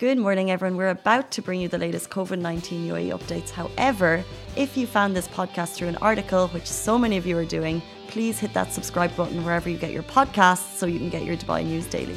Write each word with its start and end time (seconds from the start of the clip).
Good 0.00 0.16
morning, 0.16 0.50
everyone. 0.50 0.78
We're 0.78 0.88
about 0.88 1.30
to 1.32 1.42
bring 1.42 1.60
you 1.60 1.68
the 1.68 1.76
latest 1.76 2.08
COVID 2.08 2.38
19 2.38 2.88
UAE 2.88 3.10
updates. 3.10 3.50
However, 3.50 4.24
if 4.56 4.74
you 4.74 4.86
found 4.86 5.14
this 5.14 5.28
podcast 5.28 5.74
through 5.74 5.88
an 5.88 5.96
article, 5.96 6.48
which 6.54 6.64
so 6.64 6.96
many 6.96 7.18
of 7.18 7.26
you 7.26 7.36
are 7.36 7.44
doing, 7.44 7.82
please 8.08 8.38
hit 8.38 8.54
that 8.54 8.72
subscribe 8.72 9.14
button 9.14 9.44
wherever 9.44 9.68
you 9.68 9.76
get 9.76 9.92
your 9.92 10.02
podcasts 10.04 10.78
so 10.78 10.86
you 10.86 10.98
can 10.98 11.10
get 11.10 11.24
your 11.24 11.36
Dubai 11.36 11.66
news 11.66 11.84
daily. 11.84 12.16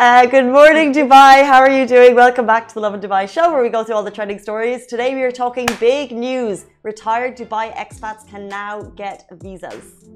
Uh, 0.00 0.26
good 0.26 0.46
morning, 0.46 0.92
Dubai. 0.92 1.44
How 1.44 1.60
are 1.60 1.70
you 1.70 1.86
doing? 1.86 2.16
Welcome 2.16 2.44
back 2.44 2.66
to 2.66 2.74
the 2.74 2.80
Lovin 2.80 3.00
Dubai 3.00 3.28
show 3.28 3.52
where 3.52 3.62
we 3.62 3.68
go 3.68 3.84
through 3.84 3.94
all 3.94 4.02
the 4.02 4.10
trending 4.10 4.40
stories. 4.40 4.86
Today 4.86 5.14
we 5.14 5.22
are 5.22 5.30
talking 5.30 5.68
big 5.78 6.10
news. 6.10 6.66
Retired 6.82 7.36
Dubai 7.36 7.72
expats 7.76 8.26
can 8.28 8.48
now 8.48 8.82
get 8.96 9.28
visas 9.30 10.08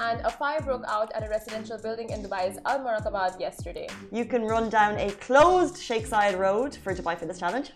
and 0.00 0.20
a 0.22 0.30
fire 0.30 0.60
broke 0.60 0.84
out 0.88 1.12
at 1.14 1.22
a 1.26 1.28
residential 1.28 1.78
building 1.78 2.08
in 2.10 2.22
Dubai's 2.22 2.58
Al 2.64 2.80
Muraqqabat 2.80 3.38
yesterday. 3.38 3.86
You 4.10 4.24
can 4.24 4.42
run 4.44 4.70
down 4.70 4.98
a 4.98 5.10
closed 5.26 5.76
Sheikh 5.78 6.06
Zayed 6.08 6.38
Road 6.38 6.74
for 6.74 6.94
Dubai 6.94 7.16
Fitness 7.18 7.38
Challenge. 7.38 7.70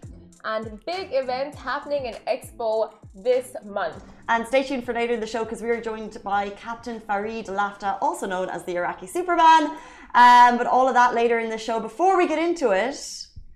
And 0.46 0.84
big 0.84 1.08
events 1.12 1.56
happening 1.58 2.06
in 2.06 2.14
Expo 2.34 2.92
this 3.14 3.56
month. 3.64 4.04
And 4.28 4.46
stay 4.46 4.62
tuned 4.62 4.84
for 4.84 4.92
later 4.92 5.14
in 5.14 5.20
the 5.20 5.26
show 5.26 5.44
because 5.44 5.62
we 5.62 5.70
are 5.70 5.80
joined 5.80 6.18
by 6.22 6.50
Captain 6.50 6.98
Fareed 7.00 7.46
Lafta, 7.46 7.98
also 8.00 8.26
known 8.26 8.48
as 8.50 8.64
the 8.64 8.76
Iraqi 8.76 9.06
Superman. 9.06 9.62
Um, 10.14 10.58
but 10.58 10.66
all 10.66 10.86
of 10.86 10.94
that 10.94 11.14
later 11.14 11.38
in 11.38 11.50
the 11.50 11.58
show. 11.58 11.80
Before 11.80 12.16
we 12.16 12.26
get 12.26 12.38
into 12.38 12.70
it, 12.70 12.98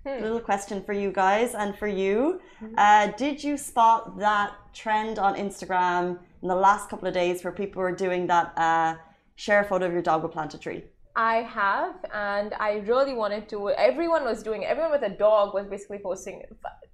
hmm. 0.03 0.09
a 0.09 0.21
little 0.21 0.39
question 0.39 0.83
for 0.83 0.93
you 0.93 1.11
guys 1.11 1.53
and 1.53 1.77
for 1.77 1.87
you. 1.87 2.41
Hmm. 2.59 2.73
Uh, 2.77 3.07
did 3.17 3.43
you 3.43 3.55
spot 3.57 4.17
that 4.19 4.51
trend 4.73 5.19
on 5.19 5.35
Instagram 5.35 6.19
in 6.41 6.47
the 6.47 6.55
last 6.55 6.89
couple 6.89 7.07
of 7.07 7.13
days 7.13 7.43
where 7.43 7.53
people 7.53 7.81
were 7.81 7.91
doing 7.91 8.27
that 8.27 8.57
uh, 8.57 8.95
share 9.35 9.61
a 9.61 9.63
photo 9.63 9.85
of 9.85 9.93
your 9.93 10.01
dog 10.01 10.21
will 10.21 10.29
plant 10.29 10.53
a 10.53 10.57
tree? 10.57 10.83
I 11.15 11.37
have, 11.37 11.95
and 12.13 12.53
I 12.59 12.83
really 12.85 13.13
wanted 13.13 13.49
to. 13.49 13.69
Everyone 13.71 14.23
was 14.23 14.41
doing. 14.41 14.63
Everyone 14.65 14.91
with 14.91 15.03
a 15.03 15.09
dog 15.09 15.53
was 15.53 15.65
basically 15.67 15.99
posting. 15.99 16.43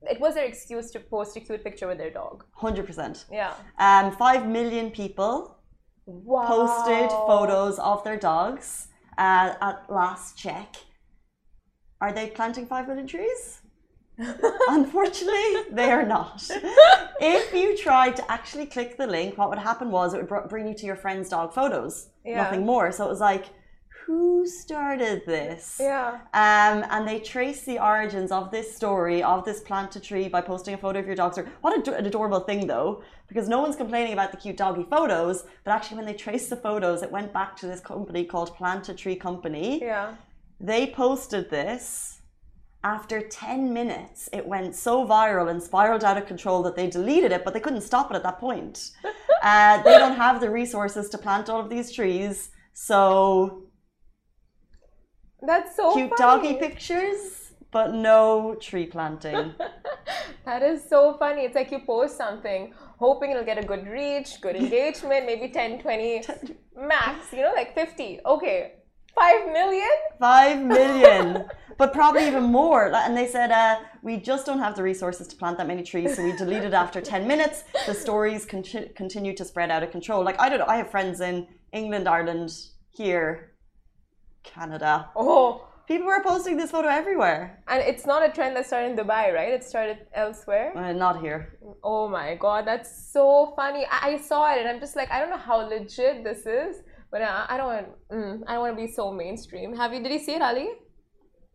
It 0.02 0.20
was 0.20 0.34
their 0.34 0.46
excuse 0.46 0.90
to 0.92 1.00
post 1.00 1.38
a 1.38 1.42
cute 1.42 1.64
picture 1.64 1.88
with 1.88 1.98
their 1.98 2.10
dog. 2.10 2.44
Hundred 2.54 2.88
percent. 2.88 3.26
Yeah. 3.32 3.54
Um, 3.78 4.12
five 4.12 4.48
million 4.48 4.90
people 4.90 5.58
wow. 6.06 6.48
posted 6.48 7.10
photos 7.12 7.78
of 7.78 8.04
their 8.04 8.18
dogs 8.18 8.88
uh, 9.18 9.54
at 9.62 9.86
last 9.90 10.38
check. 10.38 10.76
Are 12.02 12.12
they 12.12 12.28
planting 12.28 12.66
five 12.66 12.88
million 12.88 13.08
trees? 13.08 13.62
Unfortunately, 14.18 15.64
they 15.72 15.92
are 15.92 16.06
not. 16.06 16.48
if 17.22 17.54
you 17.54 17.78
tried 17.78 18.16
to 18.16 18.32
actually 18.32 18.66
click 18.66 18.98
the 18.98 19.08
link, 19.08 19.38
what 19.38 19.50
would 19.50 19.60
happen 19.60 19.92
was 19.92 20.14
it 20.14 20.30
would 20.30 20.50
bring 20.50 20.68
you 20.68 20.74
to 20.74 20.86
your 20.86 20.96
friend's 20.96 21.30
dog 21.30 21.54
photos. 21.54 22.10
Yeah. 22.24 22.44
Nothing 22.44 22.66
more. 22.66 22.92
So 22.92 23.06
it 23.06 23.10
was 23.10 23.20
like, 23.20 23.46
who 24.06 24.46
started 24.46 25.26
this? 25.26 25.78
Yeah. 25.80 26.20
Um, 26.34 26.86
and 26.90 27.08
they 27.08 27.20
trace 27.20 27.64
the 27.64 27.80
origins 27.80 28.32
of 28.32 28.52
this 28.52 28.76
story 28.76 29.24
of 29.24 29.44
this 29.46 29.62
plant 29.62 29.96
a 29.96 30.00
tree 30.00 30.30
by 30.30 30.42
posting 30.42 30.76
a 30.76 30.78
photo 30.78 31.00
of 31.00 31.08
your 31.08 31.16
dog. 31.16 31.36
What 31.62 31.88
an 31.88 32.06
adorable 32.06 32.42
thing, 32.42 32.68
though, 32.68 33.04
because 33.28 33.50
no 33.50 33.62
one's 33.62 33.76
complaining 33.76 34.14
about 34.14 34.32
the 34.32 34.38
cute 34.38 34.58
doggy 34.58 34.86
photos, 34.90 35.46
but 35.64 35.72
actually, 35.72 35.98
when 35.98 36.06
they 36.06 36.14
traced 36.14 36.52
the 36.52 36.56
photos, 36.56 37.02
it 37.02 37.12
went 37.12 37.34
back 37.34 37.56
to 37.58 37.68
this 37.68 37.80
company 37.80 38.26
called 38.26 38.56
Plant 38.56 38.90
a 38.90 38.94
Tree 38.94 39.16
Company. 39.16 39.82
Yeah. 39.82 40.14
They 40.60 40.88
posted 40.88 41.50
this 41.50 42.22
after 42.86 43.20
10 43.20 43.74
minutes, 43.74 44.30
it 44.32 44.46
went 44.46 44.76
so 44.76 45.08
viral 45.08 45.50
and 45.50 45.62
spiraled 45.62 46.04
out 46.04 46.18
of 46.20 46.28
control 46.28 46.62
that 46.62 46.76
they 46.76 46.88
deleted 46.88 47.32
it, 47.32 47.44
but 47.44 47.52
they 47.52 47.60
couldn't 47.60 47.82
stop 47.82 48.12
it 48.12 48.16
at 48.16 48.22
that 48.22 48.40
point. 48.40 48.92
uh, 49.44 49.82
they 49.82 49.98
don't 49.98 50.16
have 50.16 50.40
the 50.40 50.50
resources 50.50 51.10
to 51.10 51.18
plant 51.18 51.50
all 51.50 51.60
of 51.60 51.70
these 51.70 51.92
trees, 51.92 52.52
so. 52.74 53.64
That's 55.42 55.76
so 55.76 55.94
cute 55.94 56.12
funny. 56.16 56.20
doggy 56.20 56.60
pictures, 56.60 57.54
but 57.72 57.96
no 57.96 58.56
tree 58.62 58.86
planting. 58.86 59.54
that 60.46 60.62
is 60.62 60.88
so 60.88 61.18
funny. 61.18 61.42
It's 61.42 61.56
like 61.56 61.72
you 61.72 61.80
post 61.80 62.16
something, 62.16 62.72
hoping 63.00 63.32
it'll 63.32 63.44
get 63.44 63.58
a 63.58 63.66
good 63.66 63.88
reach, 63.88 64.40
good 64.42 64.56
engagement, 64.56 65.26
maybe 65.26 65.52
10, 65.52 65.80
20 65.80 66.24
max, 66.78 67.34
you 67.34 67.42
know, 67.42 67.54
like 67.56 67.74
50. 67.74 68.20
Okay, 68.24 68.74
5 69.16 69.52
million? 69.52 69.90
5 70.20 70.62
million. 70.64 71.46
But 71.78 71.94
probably 71.94 72.28
even 72.28 72.44
more. 72.44 72.94
And 72.94 73.16
they 73.18 73.28
said, 73.28 73.52
uh, 73.52 73.80
we 74.02 74.18
just 74.18 74.46
don't 74.46 74.60
have 74.60 74.76
the 74.76 74.84
resources 74.84 75.28
to 75.28 75.36
plant 75.36 75.58
that 75.58 75.68
many 75.68 75.84
trees, 75.84 76.16
so 76.16 76.24
we 76.24 76.32
deleted 76.34 76.74
after 76.74 77.02
10 77.02 77.28
minutes. 77.28 77.64
The 77.86 77.94
stories 77.94 78.46
con- 78.46 78.64
continue 78.96 79.34
to 79.36 79.46
spread 79.46 79.70
out 79.72 79.84
of 79.84 79.92
control. 79.92 80.24
Like, 80.24 80.40
I 80.40 80.50
don't 80.50 80.60
know, 80.60 80.66
I 80.68 80.78
have 80.78 80.90
friends 80.90 81.22
in 81.22 81.48
England, 81.74 82.08
Ireland, 82.08 82.52
here, 82.92 83.52
Canada. 84.44 85.10
Oh. 85.16 85.68
People 85.88 86.08
were 86.08 86.24
posting 86.24 86.58
this 86.58 86.72
photo 86.72 86.88
everywhere. 86.88 87.62
And 87.68 87.80
it's 87.84 88.08
not 88.08 88.28
a 88.28 88.32
trend 88.32 88.56
that 88.56 88.66
started 88.66 88.92
in 88.92 88.98
Dubai, 88.98 89.32
right? 89.32 89.54
It 89.54 89.64
started 89.64 89.98
elsewhere. 90.16 90.76
Uh, 90.76 90.94
not 90.94 91.22
here. 91.22 91.60
Oh 91.84 92.08
my 92.08 92.34
god, 92.36 92.66
that's 92.66 93.12
so 93.14 93.54
funny. 93.56 93.86
I-, 93.92 94.14
I 94.14 94.18
saw 94.18 94.52
it 94.52 94.60
and 94.62 94.68
I'm 94.68 94.80
just 94.80 94.96
like, 94.96 95.12
I 95.12 95.20
don't 95.20 95.30
know 95.30 95.38
how 95.38 95.58
legit 95.58 96.24
this 96.24 96.48
is, 96.48 96.82
but 97.12 97.22
I, 97.22 97.46
I 97.50 97.58
don't 97.58 97.68
want. 97.68 97.88
Mm, 98.12 98.44
I 98.48 98.54
don't 98.54 98.62
want 98.62 98.76
to 98.76 98.82
be 98.84 98.92
so 98.92 99.12
mainstream. 99.12 99.76
Have 99.76 99.94
you? 99.94 100.02
Did 100.02 100.12
you 100.12 100.20
see 100.20 100.34
it, 100.34 100.42
Ali? 100.42 100.70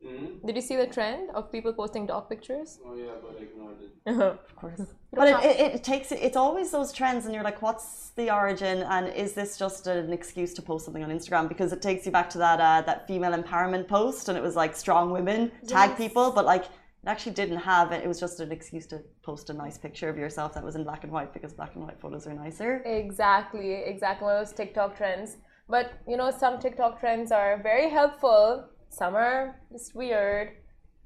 Mm-hmm. 0.05 0.47
Did 0.47 0.57
you 0.57 0.63
see 0.63 0.77
the 0.77 0.87
trend 0.87 1.31
of 1.35 1.53
people 1.53 1.73
posting 1.75 2.07
dog 2.07 2.29
pictures? 2.29 2.79
Oh 2.85 2.95
yeah, 2.95 3.13
but 3.23 3.37
I 3.39 3.43
ignored 3.43 3.77
it. 3.83 4.21
of 4.21 4.57
course. 4.57 4.81
But 5.13 5.27
it, 5.27 5.45
it, 5.45 5.75
it, 5.75 5.85
takes 5.85 6.13
it's 6.13 6.37
always 6.37 6.71
those 6.71 6.93
trends, 6.93 7.25
and 7.25 7.35
you're 7.35 7.43
like, 7.43 7.61
what's 7.63 8.11
the 8.11 8.33
origin, 8.33 8.85
and 8.85 9.09
is 9.09 9.33
this 9.33 9.59
just 9.59 9.89
an 9.89 10.13
excuse 10.13 10.55
to 10.55 10.63
post 10.63 10.85
something 10.85 11.03
on 11.03 11.11
Instagram? 11.11 11.49
Because 11.49 11.73
it 11.73 11.83
takes 11.83 12.07
you 12.07 12.13
back 12.13 12.31
to 12.31 12.39
that 12.39 12.61
uh, 12.61 12.81
that 12.83 13.09
female 13.09 13.33
empowerment 13.33 13.89
post, 13.89 14.29
and 14.29 14.39
it 14.39 14.41
was 14.41 14.55
like 14.55 14.77
strong 14.77 15.11
women 15.11 15.51
tag 15.67 15.91
yes. 15.91 15.99
people, 15.99 16.31
but 16.31 16.45
like 16.45 16.65
it 17.03 17.09
actually 17.09 17.33
didn't 17.33 17.59
have 17.59 17.91
it. 17.93 18.05
It 18.05 18.09
was 18.09 18.21
just 18.21 18.39
an 18.41 18.53
excuse 18.53 18.87
to 18.87 19.03
post 19.23 19.51
a 19.51 19.53
nice 19.53 19.77
picture 19.77 20.09
of 20.09 20.17
yourself 20.17 20.55
that 20.55 20.63
was 20.63 20.77
in 20.77 20.85
black 20.85 21.03
and 21.03 21.13
white 21.13 21.33
because 21.33 21.53
black 21.53 21.75
and 21.75 21.85
white 21.85 22.01
photos 22.01 22.27
are 22.27 22.35
nicer. 22.35 22.83
Exactly, 22.87 23.73
exactly 23.73 24.27
one 24.27 24.37
of 24.37 24.47
those 24.47 24.55
TikTok 24.55 24.97
trends. 24.97 25.39
But 25.69 25.93
you 26.07 26.17
know, 26.17 26.31
some 26.31 26.61
TikTok 26.61 27.01
trends 27.01 27.33
are 27.33 27.61
very 27.63 27.91
helpful 27.91 28.67
some 28.91 29.15
are 29.15 29.57
just 29.73 29.95
weird, 29.95 30.51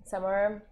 some 0.05 0.25
are 0.25 0.63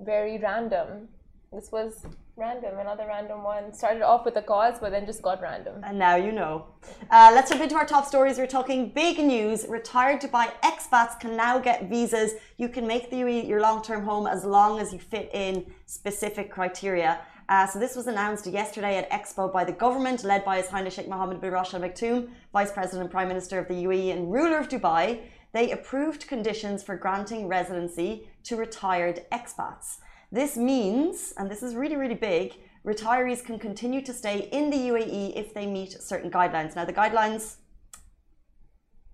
very 0.00 0.38
random. 0.38 1.08
This 1.52 1.70
was 1.72 2.04
random, 2.36 2.78
another 2.78 3.06
random 3.06 3.42
one. 3.42 3.72
Started 3.72 4.02
off 4.02 4.24
with 4.24 4.36
a 4.36 4.42
cause, 4.42 4.78
but 4.80 4.90
then 4.90 5.06
just 5.06 5.22
got 5.22 5.40
random. 5.40 5.82
And 5.84 5.98
now 5.98 6.16
you 6.16 6.32
know. 6.32 6.66
Uh, 7.10 7.30
let's 7.34 7.50
jump 7.50 7.62
into 7.62 7.74
our 7.74 7.86
top 7.86 8.06
stories. 8.06 8.38
We're 8.38 8.46
talking 8.46 8.90
big 8.90 9.18
news. 9.18 9.66
Retired 9.68 10.20
Dubai 10.20 10.50
expats 10.62 11.18
can 11.18 11.36
now 11.36 11.58
get 11.58 11.88
visas. 11.88 12.32
You 12.56 12.68
can 12.68 12.86
make 12.86 13.10
the 13.10 13.16
UAE 13.16 13.48
your 13.48 13.60
long-term 13.60 14.04
home 14.04 14.26
as 14.26 14.44
long 14.44 14.80
as 14.80 14.92
you 14.92 14.98
fit 14.98 15.30
in 15.32 15.66
specific 15.86 16.50
criteria. 16.50 17.20
Uh, 17.48 17.66
so 17.66 17.80
this 17.80 17.96
was 17.96 18.06
announced 18.06 18.46
yesterday 18.46 18.96
at 18.96 19.10
Expo 19.10 19.52
by 19.52 19.64
the 19.64 19.72
government, 19.72 20.22
led 20.22 20.44
by 20.44 20.58
His 20.58 20.68
Highness 20.68 20.94
Sheikh 20.94 21.08
Mohammed 21.08 21.40
bin 21.40 21.50
Rashid 21.50 21.82
Al 21.82 21.88
Maktoum, 21.88 22.28
Vice 22.52 22.70
President 22.70 23.02
and 23.02 23.10
Prime 23.10 23.26
Minister 23.26 23.58
of 23.58 23.66
the 23.66 23.74
UAE 23.74 24.12
and 24.12 24.32
ruler 24.32 24.58
of 24.58 24.68
Dubai 24.68 25.18
they 25.52 25.70
approved 25.70 26.28
conditions 26.28 26.82
for 26.82 26.96
granting 26.96 27.48
residency 27.48 28.28
to 28.44 28.56
retired 28.56 29.24
expats. 29.32 29.98
This 30.32 30.56
means, 30.56 31.32
and 31.36 31.50
this 31.50 31.62
is 31.62 31.74
really, 31.74 31.96
really 31.96 32.14
big, 32.14 32.54
retirees 32.86 33.44
can 33.44 33.58
continue 33.58 34.00
to 34.02 34.12
stay 34.12 34.48
in 34.52 34.70
the 34.70 34.76
UAE 34.76 35.36
if 35.36 35.52
they 35.52 35.66
meet 35.66 35.92
certain 36.00 36.30
guidelines. 36.30 36.76
Now, 36.76 36.84
the 36.84 36.92
guidelines 36.92 37.56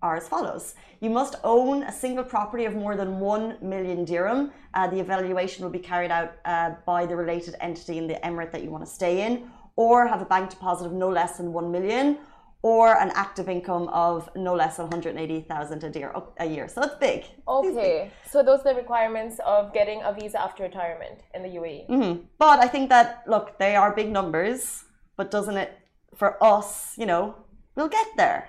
are 0.03 0.17
as 0.17 0.29
follows. 0.29 0.75
You 1.01 1.11
must 1.11 1.37
own 1.43 1.83
a 1.83 1.93
single 1.93 2.25
property 2.25 2.67
of 2.67 2.75
more 2.75 2.97
than 2.97 3.19
1 3.19 3.59
million 3.63 4.05
dirham. 4.05 4.53
Uh, 4.75 4.89
the 4.89 5.01
evaluation 5.01 5.65
will 5.65 5.73
be 5.73 5.79
carried 5.79 6.11
out 6.11 6.35
uh, 6.45 6.75
by 6.85 7.07
the 7.07 7.17
related 7.17 7.57
entity 7.61 7.99
in 7.99 8.07
the 8.07 8.15
emirate 8.23 8.53
that 8.53 8.63
you 8.63 8.71
want 8.71 8.85
to 8.85 8.91
stay 8.91 9.27
in, 9.27 9.51
or 9.75 10.07
have 10.07 10.21
a 10.21 10.27
bank 10.27 10.51
deposit 10.51 10.87
of 10.87 10.93
no 10.93 11.09
less 11.09 11.39
than 11.39 11.53
1 11.53 11.73
million, 11.73 12.19
or 12.63 12.97
an 13.01 13.13
active 13.15 13.49
income 13.49 13.89
of 13.89 14.29
no 14.35 14.55
less 14.55 14.77
than 14.77 14.87
180,000 14.87 15.85
a 15.85 15.99
year. 15.99 16.15
A 16.39 16.47
year, 16.47 16.69
so 16.69 16.83
it's 16.83 16.97
big. 16.97 17.25
Okay, 17.47 18.11
so 18.29 18.43
those 18.43 18.61
are 18.61 18.75
the 18.75 18.81
requirements 18.81 19.39
of 19.45 19.73
getting 19.73 20.03
a 20.03 20.13
visa 20.13 20.41
after 20.41 20.63
retirement 20.65 21.21
in 21.35 21.43
the 21.43 21.49
UAE. 21.49 21.89
Mm-hmm. 21.89 22.23
But 22.39 22.61
I 22.61 22.69
think 22.69 22.89
that 22.89 23.25
look, 23.27 23.59
they 23.59 23.77
are 23.77 23.95
big 23.95 24.11
numbers, 24.11 24.85
but 25.17 25.31
doesn't 25.31 25.57
it 25.57 25.79
for 26.17 26.43
us? 26.43 26.95
You 26.97 27.07
know, 27.07 27.35
we'll 27.77 27.89
get 27.89 28.07
there. 28.17 28.49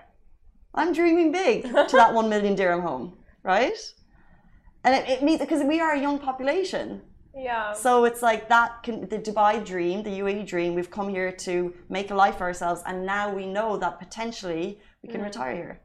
I'm 0.73 0.93
dreaming 0.93 1.31
big 1.31 1.63
to 1.89 1.95
that 1.95 2.13
one 2.13 2.29
million 2.29 2.55
dirham 2.55 2.81
home, 2.81 3.17
right? 3.43 3.77
And 4.83 4.95
it, 4.95 5.09
it 5.09 5.23
means 5.23 5.39
because 5.39 5.63
we 5.63 5.79
are 5.79 5.93
a 5.93 5.99
young 5.99 6.19
population. 6.19 7.01
Yeah. 7.37 7.73
So 7.73 8.05
it's 8.05 8.21
like 8.21 8.49
that 8.49 8.83
can, 8.83 9.07
the 9.07 9.19
Dubai 9.19 9.63
dream, 9.63 10.03
the 10.03 10.19
UAE 10.21 10.47
dream. 10.47 10.73
We've 10.73 10.89
come 10.89 11.09
here 11.09 11.31
to 11.31 11.73
make 11.89 12.09
a 12.11 12.15
life 12.15 12.37
for 12.37 12.45
ourselves, 12.45 12.81
and 12.85 13.05
now 13.05 13.33
we 13.33 13.45
know 13.45 13.77
that 13.77 13.99
potentially 13.99 14.79
we 15.03 15.09
can 15.09 15.21
mm. 15.21 15.25
retire 15.25 15.55
here. 15.55 15.81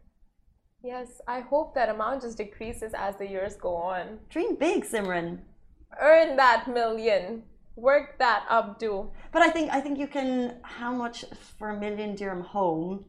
Yes, 0.83 1.21
I 1.29 1.41
hope 1.41 1.75
that 1.75 1.89
amount 1.89 2.23
just 2.23 2.39
decreases 2.39 2.93
as 2.95 3.17
the 3.17 3.29
years 3.29 3.55
go 3.57 3.77
on. 3.77 4.19
Dream 4.31 4.57
big, 4.57 4.85
Simran. 4.85 5.41
Earn 6.01 6.37
that 6.37 6.67
million. 6.67 7.45
Work 7.77 8.19
that 8.19 8.45
up, 8.49 8.79
do. 8.79 9.11
But 9.33 9.43
I 9.43 9.51
think 9.51 9.71
I 9.71 9.81
think 9.81 9.99
you 9.99 10.07
can. 10.07 10.57
How 10.63 10.93
much 10.93 11.25
for 11.59 11.71
a 11.71 11.79
million 11.79 12.15
dirham 12.17 12.43
home? 12.43 13.05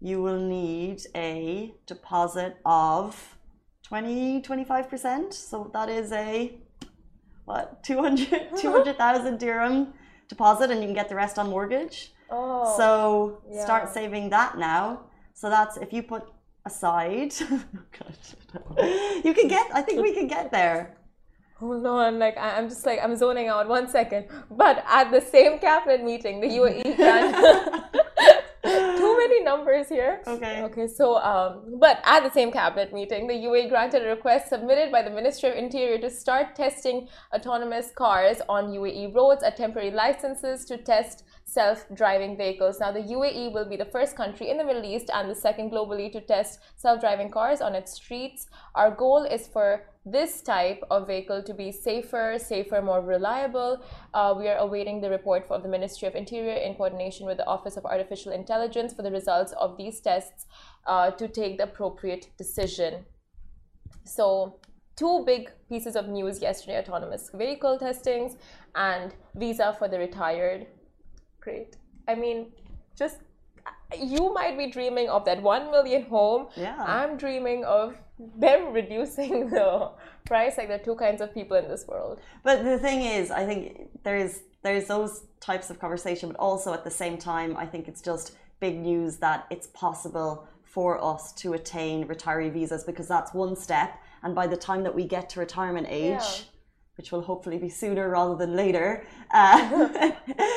You 0.00 0.20
will 0.20 0.40
need 0.40 1.00
a 1.14 1.72
deposit 1.86 2.56
of 2.66 3.38
20, 3.84 4.42
25%. 4.42 5.32
So 5.32 5.70
that 5.74 5.88
is 5.88 6.12
a, 6.12 6.58
what, 7.44 7.82
200 7.84 8.56
200,000 8.56 9.38
dirham 9.38 9.92
deposit 10.28 10.70
and 10.70 10.80
you 10.80 10.86
can 10.86 10.94
get 10.94 11.08
the 11.08 11.14
rest 11.14 11.38
on 11.38 11.50
mortgage. 11.50 12.12
Oh. 12.30 12.74
So 12.76 13.42
yeah. 13.50 13.64
start 13.64 13.92
saving 13.92 14.30
that 14.30 14.58
now. 14.58 15.04
So 15.34 15.50
that's 15.50 15.76
if 15.76 15.92
you 15.92 16.02
put 16.02 16.24
aside, 16.64 17.32
oh 17.50 19.20
you 19.24 19.34
can 19.34 19.48
get, 19.48 19.70
I 19.74 19.82
think 19.82 20.00
we 20.02 20.14
can 20.14 20.26
get 20.26 20.50
there. 20.50 20.96
Hold 21.58 21.86
on, 21.86 22.04
I'm 22.04 22.18
like 22.18 22.36
I- 22.36 22.56
I'm 22.58 22.68
just 22.68 22.84
like 22.84 22.98
I'm 23.02 23.14
zoning 23.16 23.48
out 23.48 23.68
one 23.68 23.86
second. 23.88 24.26
But 24.50 24.84
at 24.88 25.10
the 25.10 25.20
same 25.20 25.58
cabinet 25.58 26.02
meeting, 26.02 26.40
the 26.40 26.48
UAE 26.48 26.96
too 28.64 29.16
many 29.18 29.42
numbers 29.42 29.88
here. 29.88 30.22
Okay. 30.26 30.62
Okay, 30.62 30.86
so 30.86 31.16
um, 31.16 31.78
but 31.80 32.00
at 32.04 32.22
the 32.22 32.30
same 32.30 32.52
cabinet 32.52 32.92
meeting, 32.92 33.26
the 33.26 33.34
UAE 33.34 33.68
granted 33.68 34.04
a 34.04 34.08
request 34.08 34.48
submitted 34.48 34.92
by 34.92 35.02
the 35.02 35.10
Ministry 35.10 35.50
of 35.50 35.56
Interior 35.56 35.98
to 35.98 36.10
start 36.10 36.54
testing 36.54 37.08
autonomous 37.34 37.90
cars 37.90 38.40
on 38.48 38.72
UAE 38.72 39.14
roads, 39.14 39.42
a 39.42 39.50
temporary 39.50 39.90
licenses 39.90 40.64
to 40.66 40.76
test 40.76 41.24
self-driving 41.44 42.36
vehicles. 42.36 42.80
Now, 42.80 42.92
the 42.92 43.00
UAE 43.00 43.52
will 43.52 43.68
be 43.68 43.76
the 43.76 43.84
first 43.84 44.16
country 44.16 44.48
in 44.48 44.58
the 44.58 44.64
Middle 44.64 44.84
East 44.84 45.10
and 45.12 45.28
the 45.28 45.34
second 45.34 45.70
globally 45.70 46.10
to 46.12 46.20
test 46.20 46.60
self-driving 46.76 47.30
cars 47.30 47.60
on 47.60 47.74
its 47.74 47.92
streets. 47.92 48.46
Our 48.74 48.90
goal 48.90 49.24
is 49.24 49.48
for 49.48 49.84
this 50.04 50.42
type 50.42 50.82
of 50.90 51.06
vehicle 51.06 51.42
to 51.42 51.54
be 51.54 51.70
safer, 51.70 52.36
safer, 52.38 52.82
more 52.82 53.00
reliable. 53.00 53.82
Uh, 54.12 54.34
we 54.36 54.48
are 54.48 54.58
awaiting 54.58 55.00
the 55.00 55.08
report 55.08 55.46
of 55.48 55.62
the 55.62 55.68
Ministry 55.68 56.08
of 56.08 56.16
Interior 56.16 56.54
in 56.54 56.74
coordination 56.74 57.26
with 57.26 57.36
the 57.36 57.46
Office 57.46 57.76
of 57.76 57.84
Artificial 57.84 58.32
Intelligence 58.32 58.92
for 58.92 59.02
the 59.02 59.12
results 59.12 59.52
of 59.52 59.76
these 59.76 60.00
tests 60.00 60.46
uh, 60.86 61.12
to 61.12 61.28
take 61.28 61.56
the 61.56 61.64
appropriate 61.64 62.30
decision. 62.36 63.04
So, 64.04 64.58
two 64.96 65.22
big 65.24 65.50
pieces 65.68 65.94
of 65.94 66.08
news 66.08 66.42
yesterday 66.42 66.78
autonomous 66.78 67.30
vehicle 67.32 67.78
testings 67.78 68.36
and 68.74 69.14
visa 69.36 69.74
for 69.78 69.86
the 69.86 69.98
retired. 69.98 70.66
Great. 71.40 71.76
I 72.08 72.16
mean, 72.16 72.52
just 72.98 73.18
you 73.98 74.32
might 74.32 74.56
be 74.56 74.70
dreaming 74.70 75.08
of 75.08 75.24
that 75.24 75.42
1 75.42 75.70
million 75.70 76.02
home. 76.04 76.48
Yeah. 76.56 76.76
I'm 76.78 77.16
dreaming 77.16 77.64
of 77.64 77.96
them 78.36 78.72
reducing 78.72 79.50
the 79.56 79.90
price. 80.24 80.56
Like, 80.58 80.68
there 80.68 80.80
are 80.80 80.84
two 80.84 80.94
kinds 80.94 81.20
of 81.20 81.32
people 81.34 81.56
in 81.56 81.68
this 81.68 81.86
world. 81.86 82.20
But 82.42 82.64
the 82.64 82.78
thing 82.78 83.02
is, 83.02 83.30
I 83.30 83.44
think 83.44 83.88
there's 84.02 84.40
there's 84.62 84.86
those 84.86 85.24
types 85.40 85.70
of 85.70 85.80
conversation, 85.80 86.28
but 86.30 86.38
also 86.38 86.72
at 86.72 86.84
the 86.84 86.90
same 86.90 87.18
time, 87.18 87.56
I 87.56 87.66
think 87.66 87.88
it's 87.88 88.00
just 88.00 88.36
big 88.60 88.78
news 88.78 89.16
that 89.16 89.46
it's 89.50 89.66
possible 89.68 90.46
for 90.62 91.02
us 91.04 91.32
to 91.32 91.52
attain 91.54 92.06
retiree 92.06 92.50
visas 92.52 92.84
because 92.84 93.08
that's 93.08 93.34
one 93.34 93.56
step. 93.56 93.98
And 94.22 94.34
by 94.34 94.46
the 94.46 94.56
time 94.56 94.84
that 94.84 94.94
we 94.94 95.04
get 95.04 95.28
to 95.30 95.40
retirement 95.40 95.88
age, 95.90 96.20
Yeah. 96.20 96.44
Which 96.96 97.10
will 97.10 97.22
hopefully 97.22 97.56
be 97.56 97.68
sooner 97.70 98.10
rather 98.10 98.36
than 98.36 98.54
later, 98.54 99.06
uh, 99.32 100.10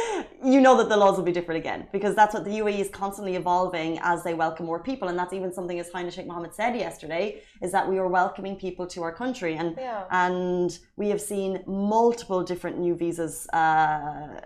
you 0.43 0.59
know 0.59 0.75
that 0.77 0.89
the 0.89 0.97
laws 0.97 1.15
will 1.15 1.23
be 1.23 1.31
different 1.31 1.59
again 1.59 1.87
because 1.93 2.13
that's 2.13 2.33
what 2.33 2.43
the 2.43 2.51
UAE 2.51 2.79
is 2.79 2.89
constantly 2.89 3.35
evolving 3.35 3.99
as 4.01 4.23
they 4.23 4.33
welcome 4.33 4.65
more 4.65 4.81
people. 4.83 5.07
And 5.07 5.17
that's 5.17 5.31
even 5.33 5.53
something, 5.53 5.79
as 5.79 5.89
Hina 5.91 6.11
Sheikh 6.11 6.27
Mohammed 6.27 6.53
said 6.53 6.75
yesterday, 6.75 7.41
is 7.61 7.71
that 7.71 7.87
we 7.89 7.97
are 7.99 8.07
welcoming 8.09 8.57
people 8.57 8.85
to 8.87 9.01
our 9.03 9.13
country. 9.13 9.55
And, 9.55 9.75
Yeah. 9.77 10.03
and 10.11 10.77
we 10.97 11.07
have 11.09 11.21
seen 11.21 11.63
multiple 11.67 12.43
different 12.43 12.79
new 12.79 12.95
visas. 12.95 13.47
Uh, 13.53 14.41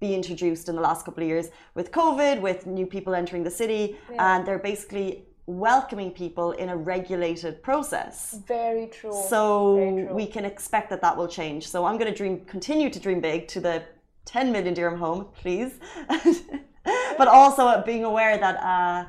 be 0.00 0.16
introduced 0.16 0.68
in 0.68 0.74
the 0.74 0.80
last 0.82 1.04
couple 1.06 1.22
of 1.22 1.28
years 1.28 1.46
with 1.76 1.92
COVID, 1.92 2.40
with 2.40 2.66
new 2.66 2.86
people 2.86 3.14
entering 3.14 3.44
the 3.44 3.50
city, 3.52 3.96
Yeah. 4.10 4.34
and 4.34 4.44
they're 4.44 4.58
basically 4.58 5.28
welcoming 5.46 6.10
people 6.10 6.52
in 6.52 6.68
a 6.68 6.76
regulated 6.76 7.62
process. 7.62 8.38
Very 8.46 8.86
true. 8.86 9.12
So 9.28 9.76
Very 9.76 10.06
true. 10.06 10.14
we 10.14 10.26
can 10.26 10.44
expect 10.44 10.90
that 10.90 11.00
that 11.00 11.16
will 11.16 11.28
change. 11.28 11.68
So 11.68 11.84
I'm 11.84 11.98
going 11.98 12.10
to 12.10 12.16
dream, 12.16 12.44
continue 12.44 12.90
to 12.90 13.00
dream 13.00 13.20
big 13.20 13.48
to 13.48 13.60
the 13.60 13.82
10 14.24 14.52
million 14.52 14.74
dirham 14.74 14.98
home, 14.98 15.26
please. 15.34 15.80
but 17.18 17.28
also 17.28 17.82
being 17.84 18.04
aware 18.04 18.38
that, 18.38 18.56
uh, 18.56 19.08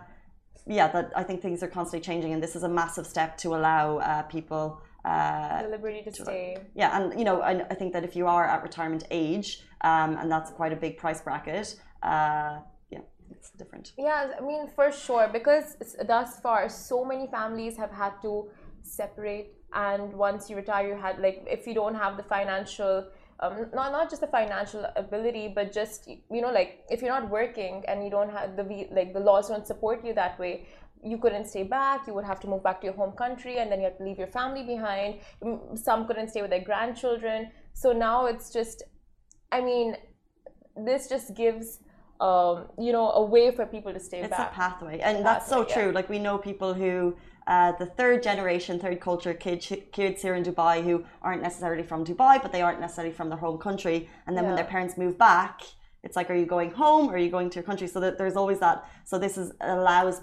yeah, 0.66 0.88
that 0.88 1.12
I 1.16 1.24
think 1.24 1.42
things 1.42 1.62
are 1.62 1.68
constantly 1.68 2.04
changing, 2.04 2.34
and 2.34 2.42
this 2.42 2.56
is 2.56 2.64
a 2.64 2.70
massive 2.70 3.06
step 3.06 3.38
to 3.40 3.56
allow 3.56 3.98
uh, 3.98 4.24
people. 4.24 4.82
Uh, 5.04 5.64
the 5.64 5.70
liberty 5.70 6.02
to 6.04 6.14
stay. 6.14 6.58
yeah, 6.74 6.98
and 6.98 7.20
you 7.20 7.26
know, 7.26 7.42
I, 7.42 7.66
I 7.70 7.74
think 7.74 7.92
that 7.92 8.06
if 8.06 8.16
you 8.16 8.28
are 8.28 8.46
at 8.46 8.64
retirement 8.64 9.04
age, 9.12 9.62
um, 9.82 10.16
and 10.18 10.32
that's 10.32 10.50
quite 10.52 10.72
a 10.72 10.78
big 10.78 10.98
price 10.98 11.22
bracket, 11.22 11.76
uh, 12.02 12.60
it's 13.32 13.52
different. 13.52 13.94
Yeah, 13.98 14.32
I 14.40 14.42
mean, 14.42 14.68
for 14.68 14.92
sure, 14.92 15.30
because 15.32 15.76
thus 16.06 16.40
far, 16.40 16.70
so 16.70 17.04
many 17.06 17.28
families 17.28 17.78
have 17.78 17.92
had 17.92 18.14
to 18.22 18.50
separate. 18.82 19.54
And 19.74 20.14
once 20.14 20.50
you 20.50 20.56
retire, 20.56 20.88
you 20.88 20.96
had, 20.96 21.20
like, 21.20 21.46
if 21.50 21.66
you 21.66 21.74
don't 21.74 21.96
have 21.96 22.16
the 22.16 22.24
financial, 22.24 23.08
um, 23.40 23.68
not, 23.74 23.92
not 23.92 24.10
just 24.10 24.22
the 24.22 24.28
financial 24.28 24.86
ability, 24.96 25.52
but 25.56 25.72
just, 25.72 26.08
you 26.08 26.42
know, 26.42 26.52
like, 26.52 26.84
if 26.90 27.02
you're 27.02 27.10
not 27.10 27.30
working 27.30 27.84
and 27.88 28.04
you 28.04 28.12
don't 28.12 28.30
have 28.30 28.56
the, 28.56 28.88
like, 28.92 29.14
the 29.14 29.20
laws 29.20 29.50
don't 29.50 29.66
support 29.66 30.06
you 30.06 30.14
that 30.14 30.38
way, 30.38 30.68
you 31.04 31.18
couldn't 31.18 31.46
stay 31.48 31.64
back. 31.64 32.06
You 32.08 32.14
would 32.14 32.24
have 32.24 32.40
to 32.42 32.48
move 32.48 32.64
back 32.64 32.82
to 32.82 32.86
your 32.86 32.96
home 32.96 33.14
country, 33.14 33.58
and 33.58 33.72
then 33.72 33.80
you 33.80 33.86
have 33.86 33.98
to 33.98 34.04
leave 34.04 34.20
your 34.20 34.28
family 34.28 34.64
behind. 34.64 35.20
Mm, 35.42 35.78
Some 35.78 36.08
couldn't 36.08 36.30
stay 36.30 36.42
with 36.42 36.52
their 36.52 36.64
grandchildren. 36.64 37.52
So 37.74 37.92
now 37.92 38.28
it's 38.28 38.52
just, 38.54 38.84
I 39.52 39.60
mean, 39.60 39.98
this 40.78 41.10
just 41.10 41.36
gives, 41.36 41.80
um, 42.20 42.66
you 42.80 42.92
know, 42.92 43.12
a 43.12 43.24
way 43.24 43.52
for 43.52 43.66
people 43.66 43.94
to 43.94 44.00
stay 44.00 44.20
It's 44.20 44.30
back. 44.30 44.52
a 44.52 44.56
pathway, 44.56 45.00
and 45.00 45.26
that's 45.26 45.48
so 45.48 45.64
pathway, 45.64 45.70
yeah. 45.70 45.82
true. 45.84 45.92
Like 45.94 46.10
we 46.10 46.20
know 46.20 46.38
people 46.38 46.74
who, 46.74 47.16
uh, 47.48 47.74
the 47.74 47.86
third 47.86 48.24
generation, 48.24 48.80
third 48.80 49.00
culture 49.02 49.34
kids, 49.34 49.72
kids 49.92 50.22
here 50.22 50.36
in 50.36 50.44
Dubai 50.44 50.84
who 50.84 51.04
aren't 51.22 51.42
necessarily 51.42 51.84
from 51.84 52.06
Dubai, 52.06 52.42
but 52.42 52.52
they 52.52 52.62
aren't 52.62 52.80
necessarily 52.80 53.14
from 53.14 53.30
their 53.30 53.40
home 53.40 53.58
country. 53.58 54.10
And 54.26 54.38
then 54.38 54.46
when 54.46 54.56
their 54.56 54.66
parents 54.66 54.98
move 54.98 55.18
back, 55.18 55.62
it's 56.04 56.16
like, 56.16 56.30
are 56.30 56.36
you 56.36 56.46
going 56.46 56.72
home 56.72 57.10
or 57.10 57.14
are 57.14 57.18
you 57.18 57.30
going 57.30 57.50
to 57.50 57.56
your 57.56 57.64
country? 57.64 57.88
So 57.88 58.00
that 58.02 58.18
there's 58.18 58.36
always 58.36 58.60
that. 58.60 58.86
So 59.06 59.18
this 59.18 59.38
is 59.38 59.54
allows 59.62 60.22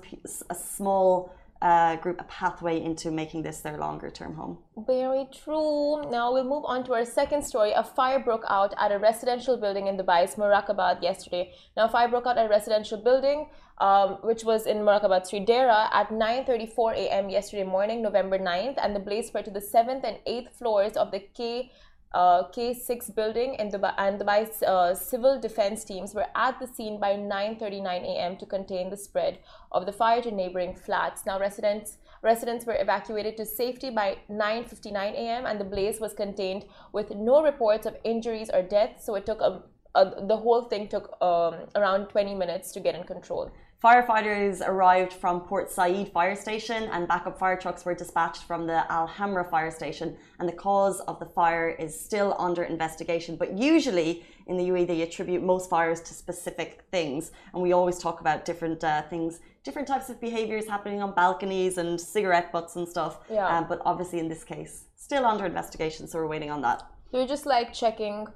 a 0.48 0.54
small 0.54 1.34
uh, 1.62 1.96
group 1.96 2.20
a 2.20 2.24
pathway 2.24 2.80
into 2.82 3.10
making 3.10 3.42
this 3.42 3.60
their 3.60 3.76
longer 3.76 4.10
term 4.10 4.34
home. 4.34 4.58
Very 4.86 5.26
true. 5.32 6.02
Now 6.10 6.32
we'll 6.32 6.44
move 6.44 6.64
on 6.64 6.84
to 6.84 6.94
our 6.94 7.04
second 7.04 7.42
story. 7.42 7.72
A 7.72 7.84
fire 7.84 8.18
broke 8.18 8.44
out 8.48 8.72
at 8.78 8.92
a 8.92 8.98
residential 8.98 9.58
building 9.58 9.86
in 9.86 9.98
Dubai's 9.98 10.36
Muraqqabat 10.36 11.02
yesterday. 11.02 11.52
Now, 11.76 11.88
fire 11.88 12.08
broke 12.08 12.26
out 12.26 12.38
at 12.38 12.46
a 12.46 12.48
residential 12.48 12.98
building, 12.98 13.48
um, 13.78 14.18
which 14.22 14.42
was 14.42 14.66
in 14.66 14.78
Muraqqabat 14.78 15.26
Street 15.26 15.46
Deira 15.46 15.88
at 15.92 16.08
9:34 16.10 16.94
a.m. 16.94 17.28
yesterday 17.28 17.64
morning, 17.64 18.00
November 18.00 18.38
9th, 18.38 18.78
and 18.82 18.96
the 18.96 19.00
blaze 19.00 19.28
spread 19.28 19.44
to 19.44 19.50
the 19.50 19.60
seventh 19.60 20.04
and 20.04 20.18
eighth 20.26 20.56
floors 20.56 20.96
of 20.96 21.10
the 21.10 21.20
K. 21.20 21.70
Uh, 22.12 22.42
K6 22.50 23.14
building 23.14 23.54
in 23.54 23.70
Dubai 23.70 23.94
and 23.96 24.20
Dubai's 24.20 24.64
uh, 24.64 24.96
civil 24.96 25.40
defense 25.40 25.84
teams 25.84 26.12
were 26.12 26.26
at 26.34 26.58
the 26.58 26.66
scene 26.66 26.98
by 26.98 27.12
9:39 27.14 27.86
a.m. 27.86 28.36
to 28.38 28.46
contain 28.46 28.90
the 28.90 28.96
spread 28.96 29.38
of 29.70 29.86
the 29.86 29.92
fire 29.92 30.20
to 30.22 30.32
neighboring 30.32 30.74
flats. 30.74 31.24
Now, 31.24 31.38
residents 31.38 31.98
residents 32.22 32.66
were 32.66 32.76
evacuated 32.80 33.36
to 33.36 33.46
safety 33.46 33.90
by 33.90 34.18
9:59 34.28 35.14
a.m. 35.14 35.46
and 35.46 35.60
the 35.60 35.64
blaze 35.64 36.00
was 36.00 36.12
contained 36.12 36.64
with 36.92 37.14
no 37.14 37.44
reports 37.44 37.86
of 37.86 37.96
injuries 38.02 38.50
or 38.52 38.62
deaths. 38.62 39.06
So 39.06 39.14
it 39.14 39.24
took 39.24 39.40
a, 39.40 39.62
a 39.94 40.26
the 40.26 40.36
whole 40.36 40.62
thing 40.62 40.88
took 40.88 41.16
um, 41.22 41.54
around 41.76 42.08
20 42.08 42.34
minutes 42.34 42.72
to 42.72 42.80
get 42.80 42.96
in 42.96 43.04
control. 43.04 43.52
Firefighters 43.82 44.60
arrived 44.60 45.14
from 45.14 45.40
Port 45.40 45.70
Said 45.70 46.12
fire 46.12 46.36
station 46.36 46.82
and 46.92 47.08
backup 47.08 47.38
fire 47.38 47.56
trucks 47.56 47.82
were 47.82 47.94
dispatched 47.94 48.42
from 48.42 48.66
the 48.66 48.84
Al 48.92 49.08
Hamra 49.08 49.48
fire 49.48 49.70
station 49.70 50.18
and 50.38 50.46
the 50.46 50.52
cause 50.52 51.00
of 51.00 51.18
the 51.18 51.24
fire 51.24 51.70
is 51.70 51.98
still 51.98 52.36
under 52.38 52.64
investigation. 52.64 53.36
But 53.36 53.56
usually 53.56 54.22
in 54.48 54.58
the 54.58 54.68
UAE 54.68 54.86
they 54.86 55.00
attribute 55.00 55.42
most 55.42 55.70
fires 55.70 56.02
to 56.02 56.12
specific 56.12 56.82
things 56.90 57.32
and 57.54 57.62
we 57.62 57.72
always 57.72 57.98
talk 57.98 58.20
about 58.20 58.44
different 58.44 58.84
uh, 58.84 59.00
things 59.08 59.40
different 59.64 59.88
types 59.88 60.10
of 60.10 60.20
behaviors 60.20 60.66
happening 60.68 61.00
on 61.02 61.14
balconies 61.14 61.78
and 61.78 61.98
cigarette 61.98 62.52
butts 62.52 62.76
and 62.76 62.86
stuff. 62.86 63.20
Yeah. 63.30 63.46
um, 63.46 63.64
but 63.66 63.80
obviously 63.86 64.18
in 64.18 64.28
this 64.28 64.44
case 64.44 64.84
still 64.94 65.24
under 65.24 65.46
investigation 65.46 66.06
so 66.06 66.18
we're 66.18 66.26
waiting 66.26 66.50
on 66.50 66.60
that. 66.60 66.80
So 67.10 67.18
we're 67.18 67.26
just 67.26 67.46
like 67.46 67.72
checking 67.72 68.28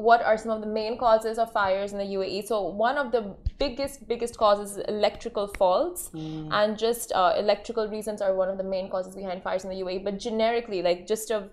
what 0.00 0.22
are 0.22 0.36
some 0.38 0.50
of 0.50 0.60
the 0.60 0.66
main 0.66 0.96
causes 0.98 1.38
of 1.38 1.52
fires 1.52 1.92
in 1.92 1.98
the 1.98 2.04
UAE. 2.04 2.46
So 2.46 2.62
one 2.62 2.96
of 2.96 3.12
the 3.12 3.36
biggest, 3.58 4.08
biggest 4.08 4.36
causes 4.36 4.76
is 4.76 4.84
electrical 4.88 5.46
faults, 5.58 6.10
and 6.52 6.78
just 6.78 7.12
uh, 7.12 7.34
electrical 7.36 7.88
reasons 7.88 8.22
are 8.22 8.34
one 8.34 8.48
of 8.48 8.56
the 8.56 8.64
main 8.64 8.90
causes 8.90 9.14
behind 9.14 9.42
fires 9.42 9.64
in 9.64 9.70
the 9.70 9.80
UAE. 9.84 10.04
But 10.04 10.18
generically, 10.18 10.82
like 10.82 11.06
just 11.06 11.30
of 11.30 11.50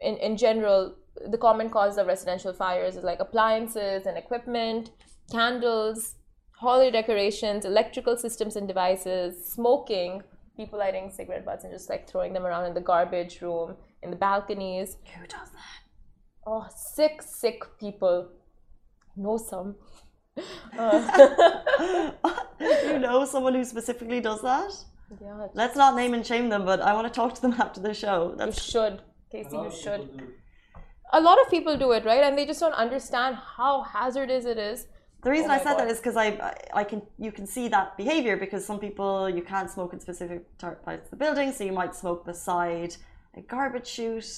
in, 0.00 0.16
in 0.16 0.36
general, 0.36 0.94
the 1.30 1.38
common 1.38 1.68
causes 1.70 1.98
of 1.98 2.06
residential 2.06 2.52
fires 2.52 2.96
is 2.96 3.04
like 3.04 3.20
appliances 3.20 4.06
and 4.06 4.16
equipment, 4.16 4.90
candles, 5.30 6.14
holiday 6.52 6.90
decorations, 6.90 7.64
electrical 7.64 8.16
systems 8.16 8.56
and 8.56 8.66
devices, 8.66 9.52
smoking, 9.52 10.22
people 10.56 10.78
lighting 10.78 11.10
cigarette 11.10 11.44
butts 11.44 11.64
and 11.64 11.72
just 11.72 11.88
like 11.90 12.08
throwing 12.08 12.32
them 12.32 12.46
around 12.46 12.64
in 12.64 12.74
the 12.74 12.80
garbage 12.80 13.40
room, 13.42 13.76
in 14.02 14.10
the 14.10 14.16
balconies. 14.16 14.96
who 15.14 15.26
does 15.26 15.50
that 15.50 15.81
Oh, 16.46 16.66
sick, 16.74 17.22
sick 17.22 17.62
people. 17.78 18.28
Know 19.16 19.36
some. 19.36 19.76
Uh, 20.78 22.10
you 22.60 22.98
know 22.98 23.24
someone 23.26 23.54
who 23.54 23.64
specifically 23.64 24.20
does 24.20 24.40
that 24.40 24.72
Yeah, 25.20 25.48
Let's 25.52 25.76
not 25.76 25.94
name 25.94 26.14
and 26.14 26.26
shame 26.26 26.48
them, 26.48 26.64
but 26.64 26.80
I 26.80 26.94
want 26.94 27.06
to 27.06 27.12
talk 27.12 27.34
to 27.34 27.42
them 27.42 27.52
after 27.58 27.80
the 27.80 27.92
show. 27.92 28.34
you 28.40 28.52
should, 28.52 29.02
Casey. 29.30 29.54
You 29.56 29.70
should. 29.70 30.32
A 31.12 31.20
lot 31.20 31.38
of 31.42 31.50
people 31.50 31.76
do 31.76 31.92
it, 31.92 32.06
right? 32.06 32.22
And 32.24 32.36
they 32.38 32.46
just 32.46 32.60
don't 32.60 32.72
understand 32.72 33.36
how 33.36 33.82
hazardous 33.82 34.46
it 34.46 34.56
is. 34.58 34.86
the 35.22 35.30
reason 35.30 35.50
Oh 35.50 35.54
I 35.54 35.58
said 35.58 35.76
God. 35.76 35.80
that 35.80 35.88
is 35.90 35.98
because 35.98 36.16
I, 36.16 36.28
I 36.50 36.54
I 36.80 36.84
can 36.84 37.02
you 37.18 37.30
can 37.38 37.46
see 37.46 37.68
that 37.68 37.96
behavior 38.02 38.36
because 38.44 38.64
some 38.70 38.78
people 38.86 39.28
you 39.28 39.42
can't 39.42 39.70
smoke 39.70 39.92
in 39.92 40.00
specific 40.00 40.40
parts 40.58 41.04
of 41.06 41.10
the 41.10 41.20
building, 41.24 41.52
so 41.52 41.60
you 41.68 41.72
might 41.82 41.94
smoke 41.94 42.24
beside 42.24 42.96
a 43.40 43.42
garbage 43.42 43.86
chute 43.96 44.32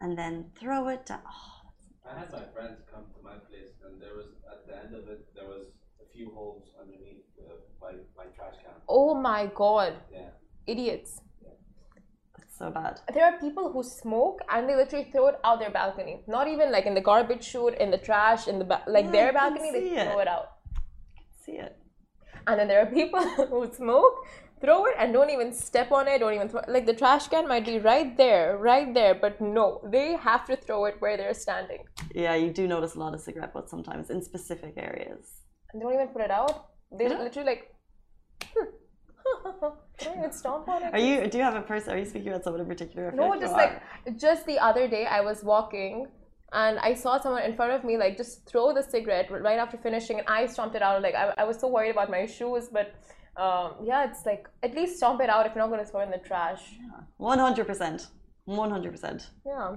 and 0.00 0.16
then 0.18 0.50
throw 0.58 0.88
it. 0.88 1.06
Down. 1.06 1.20
Oh, 1.26 2.10
I 2.10 2.18
had 2.20 2.30
my 2.32 2.44
friends 2.54 2.78
come 2.92 3.04
to 3.16 3.22
my 3.22 3.36
place, 3.48 3.72
and 3.84 4.00
there 4.00 4.14
was 4.14 4.26
at 4.52 4.66
the 4.66 4.76
end 4.82 4.94
of 4.94 5.08
it 5.08 5.26
there 5.34 5.46
was 5.48 5.66
a 6.04 6.06
few 6.12 6.30
holes 6.30 6.64
underneath 6.80 7.24
uh, 7.40 7.54
my 7.80 7.92
my 8.16 8.24
trash 8.36 8.54
can. 8.62 8.74
Oh 8.88 9.14
my 9.14 9.50
god, 9.54 9.94
Yeah. 10.12 10.30
idiots. 10.66 11.20
it's 12.38 12.58
so 12.58 12.70
bad. 12.70 13.00
There 13.14 13.24
are 13.24 13.38
people 13.38 13.72
who 13.72 13.82
smoke 13.82 14.40
and 14.50 14.68
they 14.68 14.76
literally 14.76 15.08
throw 15.12 15.26
it 15.28 15.38
out 15.44 15.58
their 15.58 15.70
balcony. 15.70 16.22
Not 16.26 16.46
even 16.48 16.70
like 16.72 16.86
in 16.86 16.94
the 16.94 17.00
garbage 17.00 17.44
chute, 17.44 17.74
in 17.74 17.90
the 17.90 17.98
trash, 17.98 18.46
in 18.48 18.58
the 18.58 18.64
ba- 18.64 18.82
like 18.86 19.06
Yeah, 19.06 19.10
their 19.16 19.32
balcony, 19.32 19.70
they 19.72 19.80
see 19.88 19.94
throw 19.94 20.18
it. 20.18 20.22
it 20.22 20.28
out. 20.28 20.48
See 21.44 21.52
it. 21.66 21.76
And 22.46 22.58
then 22.60 22.68
there 22.68 22.80
are 22.82 22.86
people 23.00 23.20
who 23.50 23.72
smoke, 23.72 24.14
throw 24.64 24.86
it, 24.86 24.94
and 24.98 25.12
don't 25.12 25.30
even 25.30 25.52
step 25.52 25.92
on 25.92 26.08
it, 26.08 26.18
don't 26.18 26.34
even 26.34 26.48
throw 26.48 26.62
Like 26.68 26.86
the 26.86 26.94
trash 26.94 27.28
can 27.28 27.46
might 27.46 27.66
be 27.66 27.78
right 27.78 28.16
there, 28.16 28.56
right 28.56 28.92
there, 28.94 29.14
but 29.14 29.40
no, 29.40 29.80
they 29.92 30.16
have 30.28 30.44
to 30.46 30.56
throw 30.56 30.84
it 30.86 30.96
where 31.00 31.16
they're 31.16 31.34
standing. 31.34 31.82
Yeah, 32.14 32.34
you 32.34 32.50
do 32.50 32.66
notice 32.66 32.94
a 32.94 32.98
lot 32.98 33.14
of 33.14 33.20
cigarette 33.20 33.52
butts 33.52 33.70
sometimes 33.70 34.10
in 34.10 34.22
specific 34.22 34.74
areas. 34.76 35.24
And 35.72 35.80
they 35.80 35.84
don't 35.84 35.94
even 35.94 36.08
put 36.08 36.22
it 36.22 36.30
out. 36.30 36.54
They 36.98 37.08
Yeah. 37.08 37.22
literally 37.26 37.48
like. 37.52 37.62
they 38.40 38.46
hmm. 38.54 39.68
don't 40.04 40.18
even 40.18 40.32
stomp 40.32 40.68
on 40.68 40.82
it. 40.84 40.94
Are 40.94 41.04
you? 41.08 41.14
Do 41.30 41.38
you 41.38 41.44
have 41.44 41.56
a 41.56 41.66
person? 41.72 41.94
Are 41.94 41.98
you 41.98 42.08
speaking 42.12 42.28
about 42.28 42.44
someone 42.44 42.62
in 42.62 42.68
particular? 42.74 43.12
No, 43.12 43.34
you 43.34 43.40
just 43.40 43.56
like 43.62 43.74
just 44.26 44.46
the 44.46 44.58
other 44.58 44.86
day, 44.96 45.06
I 45.06 45.20
was 45.20 45.42
walking 45.42 46.06
and 46.52 46.78
I 46.78 46.94
saw 46.94 47.20
someone 47.20 47.42
in 47.42 47.54
front 47.56 47.72
of 47.72 47.84
me 47.84 47.96
like 47.96 48.16
just 48.16 48.46
throw 48.46 48.72
the 48.72 48.82
cigarette 48.82 49.28
right 49.30 49.58
after 49.58 49.76
finishing, 49.76 50.20
and 50.20 50.28
I 50.28 50.46
stomped 50.46 50.76
it 50.76 50.82
out. 50.82 51.02
Like 51.02 51.16
I, 51.22 51.34
I 51.38 51.44
was 51.44 51.58
so 51.58 51.68
worried 51.68 51.90
about 51.90 52.10
my 52.10 52.26
shoes, 52.26 52.68
but 52.72 52.94
um, 53.36 53.74
yeah, 53.84 54.04
it's 54.08 54.24
like 54.26 54.48
at 54.62 54.74
least 54.74 54.96
stomp 54.96 55.20
it 55.20 55.28
out 55.28 55.46
if 55.46 55.54
you're 55.54 55.62
not 55.64 55.70
going 55.70 55.84
to 55.84 55.90
throw 55.90 56.00
it 56.00 56.04
in 56.04 56.10
the 56.10 56.18
trash. 56.18 56.62
one 57.16 57.38
hundred 57.38 57.66
percent, 57.66 58.08
one 58.44 58.70
hundred 58.70 58.92
percent. 58.92 59.30
Yeah. 59.46 59.76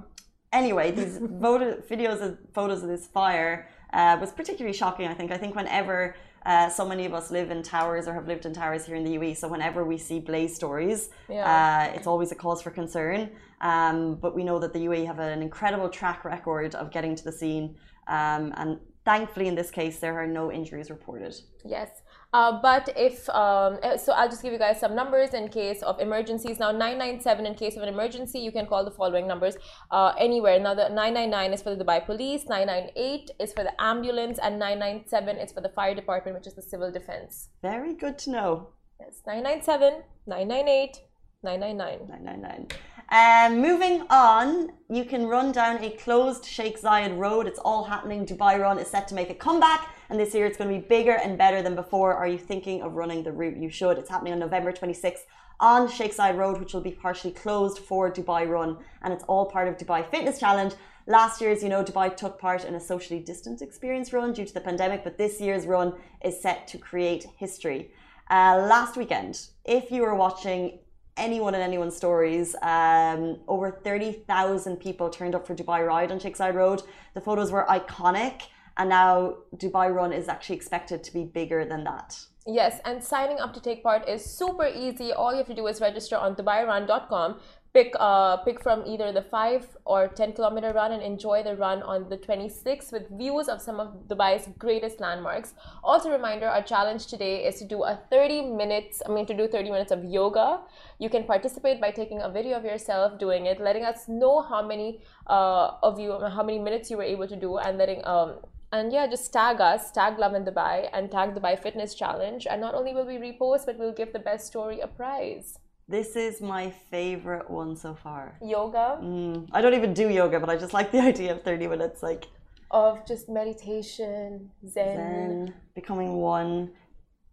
Anyway, 0.53 0.91
these 0.91 1.17
photo, 1.41 1.77
videos 1.89 2.21
of 2.21 2.37
photos 2.53 2.83
of 2.83 2.89
this 2.89 3.07
fire 3.07 3.67
uh, 3.93 4.17
was 4.19 4.31
particularly 4.31 4.77
shocking. 4.77 5.07
I 5.07 5.13
think. 5.13 5.31
I 5.31 5.37
think 5.37 5.55
whenever 5.55 6.15
uh, 6.45 6.69
so 6.69 6.87
many 6.87 7.05
of 7.05 7.13
us 7.13 7.31
live 7.31 7.51
in 7.51 7.61
towers 7.63 8.07
or 8.07 8.13
have 8.13 8.27
lived 8.27 8.45
in 8.45 8.53
towers 8.53 8.85
here 8.85 8.95
in 8.95 9.03
the 9.03 9.15
UAE, 9.17 9.35
so 9.37 9.47
whenever 9.47 9.83
we 9.83 9.97
see 9.97 10.19
blaze 10.19 10.55
stories, 10.55 11.09
Yeah. 11.27 11.89
uh, 11.91 11.95
it's 11.95 12.07
always 12.07 12.31
a 12.31 12.35
cause 12.35 12.61
for 12.61 12.71
concern. 12.71 13.31
Um, 13.59 14.15
but 14.15 14.35
we 14.35 14.43
know 14.43 14.59
that 14.59 14.71
the 14.71 14.79
UAE 14.85 15.05
have 15.07 15.19
an 15.19 15.41
incredible 15.41 15.89
track 15.89 16.23
record 16.23 16.75
of 16.75 16.91
getting 16.91 17.15
to 17.15 17.23
the 17.23 17.31
scene, 17.31 17.75
um, 18.07 18.53
and 18.55 18.79
thankfully, 19.03 19.47
in 19.47 19.55
this 19.55 19.71
case, 19.71 19.99
there 19.99 20.17
are 20.21 20.27
no 20.27 20.51
injuries 20.51 20.89
reported. 20.89 21.33
Yes. 21.65 21.89
Uh, 22.33 22.59
but 22.61 22.89
if, 22.95 23.29
um, 23.29 23.79
uh, 23.83 23.97
so 23.97 24.11
I'll 24.13 24.29
just 24.29 24.41
give 24.41 24.51
you 24.51 24.59
guys 24.59 24.79
some 24.79 24.95
numbers 24.95 25.33
in 25.33 25.47
case 25.47 25.81
of 25.81 25.99
emergencies. 25.99 26.59
Now, 26.59 26.71
997 26.71 27.45
in 27.45 27.55
case 27.55 27.77
of 27.77 27.83
an 27.83 27.89
emergency, 27.89 28.39
you 28.39 28.51
can 28.51 28.65
call 28.65 28.83
the 28.83 28.91
following 28.91 29.27
numbers 29.27 29.55
uh, 29.91 30.13
anywhere. 30.19 30.59
Now, 30.59 30.73
the 30.73 30.89
999 30.89 31.53
is 31.53 31.61
for 31.61 31.73
the 31.73 31.83
Dubai 31.83 32.05
Police, 32.05 32.45
998 32.49 33.31
is 33.39 33.53
for 33.53 33.63
the 33.63 33.81
ambulance, 33.81 34.39
and 34.39 34.59
997 34.59 35.37
is 35.37 35.51
for 35.51 35.61
the 35.61 35.69
fire 35.69 35.95
department, 35.95 36.37
which 36.37 36.47
is 36.47 36.55
the 36.55 36.61
civil 36.61 36.91
defense. 36.91 37.49
Very 37.61 37.93
good 37.93 38.17
to 38.19 38.31
know. 38.31 38.69
Yes, 38.99 39.21
997, 39.25 40.03
998, 40.25 40.97
999. 41.43 42.07
999. 42.09 42.67
Um, 43.09 43.61
moving 43.61 44.03
on, 44.09 44.73
you 44.89 45.05
can 45.05 45.27
run 45.27 45.53
down 45.53 45.81
a 45.81 45.91
closed 45.91 46.43
Sheikh 46.43 46.77
Zayed 46.77 47.17
road. 47.17 47.47
It's 47.47 47.59
all 47.59 47.85
happening. 47.85 48.25
Dubai 48.25 48.59
Run 48.59 48.79
is 48.79 48.89
set 48.89 49.07
to 49.07 49.15
make 49.15 49.29
a 49.29 49.33
comeback, 49.33 49.87
and 50.09 50.19
this 50.19 50.33
year 50.35 50.45
it's 50.45 50.57
going 50.57 50.69
to 50.69 50.77
be 50.77 50.85
bigger 50.85 51.13
and 51.13 51.37
better 51.37 51.61
than 51.61 51.73
before. 51.73 52.13
Are 52.13 52.27
you 52.27 52.37
thinking 52.37 52.81
of 52.81 52.95
running 52.95 53.23
the 53.23 53.31
route? 53.31 53.55
You 53.55 53.69
should. 53.69 53.97
It's 53.97 54.09
happening 54.09 54.33
on 54.33 54.39
November 54.39 54.73
26th 54.73 55.21
on 55.61 55.89
Sheikh 55.89 56.13
Zayed 56.17 56.35
Road, 56.35 56.59
which 56.59 56.73
will 56.73 56.81
be 56.81 56.91
partially 56.91 57.31
closed 57.31 57.79
for 57.79 58.11
Dubai 58.11 58.45
Run, 58.45 58.77
and 59.01 59.13
it's 59.13 59.23
all 59.29 59.45
part 59.45 59.69
of 59.69 59.77
Dubai 59.77 60.05
Fitness 60.11 60.37
Challenge. 60.37 60.73
Last 61.05 61.39
year, 61.39 61.51
as 61.51 61.63
you 61.63 61.69
know, 61.69 61.85
Dubai 61.85 62.13
took 62.13 62.37
part 62.37 62.65
in 62.65 62.75
a 62.75 62.79
socially 62.81 63.21
distant 63.21 63.61
experience 63.61 64.11
run 64.11 64.33
due 64.33 64.43
to 64.43 64.53
the 64.53 64.59
pandemic, 64.59 65.05
but 65.05 65.17
this 65.17 65.39
year's 65.39 65.65
run 65.65 65.93
is 66.25 66.41
set 66.41 66.67
to 66.67 66.77
create 66.77 67.25
history. 67.37 67.89
Uh, 68.29 68.67
last 68.69 68.97
weekend, 68.97 69.47
if 69.63 69.89
you 69.91 70.01
were 70.01 70.13
watching 70.13 70.79
anyone 71.17 71.53
and 71.53 71.63
anyone's 71.63 71.95
stories. 71.95 72.55
Um, 72.61 73.39
over 73.47 73.71
30,000 73.71 74.77
people 74.77 75.09
turned 75.09 75.35
up 75.35 75.45
for 75.45 75.55
Dubai 75.55 75.85
Ride 75.85 76.11
on 76.11 76.19
Zayed 76.19 76.53
Road. 76.53 76.83
The 77.13 77.21
photos 77.21 77.51
were 77.51 77.65
iconic, 77.69 78.43
and 78.77 78.89
now 78.89 79.37
Dubai 79.55 79.93
Run 79.93 80.13
is 80.13 80.27
actually 80.27 80.55
expected 80.55 81.03
to 81.03 81.13
be 81.13 81.23
bigger 81.25 81.65
than 81.65 81.83
that. 81.83 82.19
Yes, 82.49 82.79
and 82.85 83.03
signing 83.03 83.39
up 83.39 83.53
to 83.55 83.59
take 83.59 83.83
part 83.83 84.07
is 84.07 84.23
super 84.23 84.65
easy. 84.65 85.11
All 85.11 85.31
you 85.33 85.39
have 85.39 85.47
to 85.47 85.53
do 85.53 85.67
is 85.67 85.81
register 85.81 86.15
on 86.15 86.33
DubaiRun.com. 86.35 87.39
Pick 87.73 87.93
uh 87.99 88.37
pick 88.37 88.61
from 88.61 88.83
either 88.87 89.11
the 89.11 89.21
five 89.21 89.65
or 89.85 90.07
ten 90.07 90.33
kilometer 90.33 90.71
run 90.73 90.91
and 90.91 91.03
enjoy 91.03 91.43
the 91.43 91.55
run 91.55 91.83
on 91.83 92.09
the 92.09 92.17
26th 92.17 92.91
with 92.91 93.09
views 93.09 93.47
of 93.47 93.61
some 93.61 93.79
of 93.79 94.07
Dubai's 94.07 94.47
greatest 94.57 94.99
landmarks. 94.99 95.53
Also, 95.83 96.09
reminder: 96.09 96.47
our 96.47 96.63
challenge 96.63 97.07
today 97.07 97.45
is 97.45 97.59
to 97.59 97.65
do 97.65 97.83
a 97.83 97.99
30 98.09 98.41
minutes. 98.61 99.01
I 99.05 99.11
mean, 99.11 99.25
to 99.27 99.35
do 99.35 99.47
30 99.47 99.69
minutes 99.69 99.91
of 99.91 100.03
yoga. 100.03 100.61
You 100.97 101.09
can 101.09 101.25
participate 101.25 101.79
by 101.79 101.91
taking 101.91 102.21
a 102.21 102.29
video 102.29 102.57
of 102.57 102.63
yourself 102.63 103.19
doing 103.19 103.45
it, 103.45 103.59
letting 103.59 103.83
us 103.83 104.07
know 104.07 104.41
how 104.41 104.65
many 104.65 105.01
uh 105.27 105.71
of 105.83 105.99
you, 105.99 106.19
how 106.19 106.43
many 106.43 106.59
minutes 106.59 106.89
you 106.89 106.97
were 106.97 107.11
able 107.15 107.27
to 107.27 107.35
do, 107.35 107.57
and 107.57 107.77
letting 107.77 108.03
um 108.05 108.35
and 108.71 108.91
yeah, 108.91 109.07
just 109.07 109.31
tag 109.31 109.61
us, 109.61 109.91
tag 109.91 110.19
Lovin 110.19 110.43
Dubai, 110.43 110.89
and 110.91 111.09
tag 111.09 111.35
Dubai 111.35 111.57
Fitness 111.57 111.95
Challenge. 111.95 112.47
And 112.49 112.59
not 112.59 112.75
only 112.75 112.93
will 112.93 113.05
we 113.05 113.17
repost, 113.17 113.65
but 113.65 113.77
we'll 113.77 113.93
give 113.93 114.11
the 114.13 114.19
best 114.19 114.47
story 114.47 114.81
a 114.81 114.87
prize. 114.87 115.59
This 115.89 116.17
is 116.17 116.41
my 116.41 116.69
favorite 116.91 117.49
one 117.49 117.77
so 117.77 117.95
far. 117.95 118.37
Yoga 118.41 118.99
Mm, 119.01 119.47
I 119.53 119.61
don't 119.61 119.73
even 119.73 119.93
do 119.93 120.09
yoga, 120.09 120.37
but 120.37 120.49
I 120.49 120.57
just 120.57 120.73
like 120.73 120.91
the 120.91 120.99
idea 121.11 121.31
of 121.31 121.43
30 121.43 121.67
minutes, 121.67 122.03
like 122.03 122.25
of 122.71 123.07
just 123.07 123.29
meditation, 123.29 124.51
zen. 124.67 124.95
Zen, 124.97 125.53
becoming 125.75 126.17
one. 126.17 126.71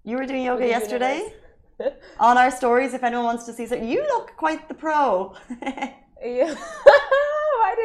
You 0.04 0.16
were 0.18 0.26
doing 0.26 0.44
yoga 0.44 0.68
yesterday 0.68 1.32
on 2.20 2.38
our 2.38 2.52
stories. 2.52 2.94
If 2.94 3.02
anyone 3.02 3.25
wants 3.25 3.44
to 3.46 3.52
see, 3.52 3.66
so 3.66 3.75
you 3.75 4.02
look 4.02 4.37
quite 4.37 4.68
the 4.68 4.75
pro. 4.75 5.34
Yeah. 6.25 6.54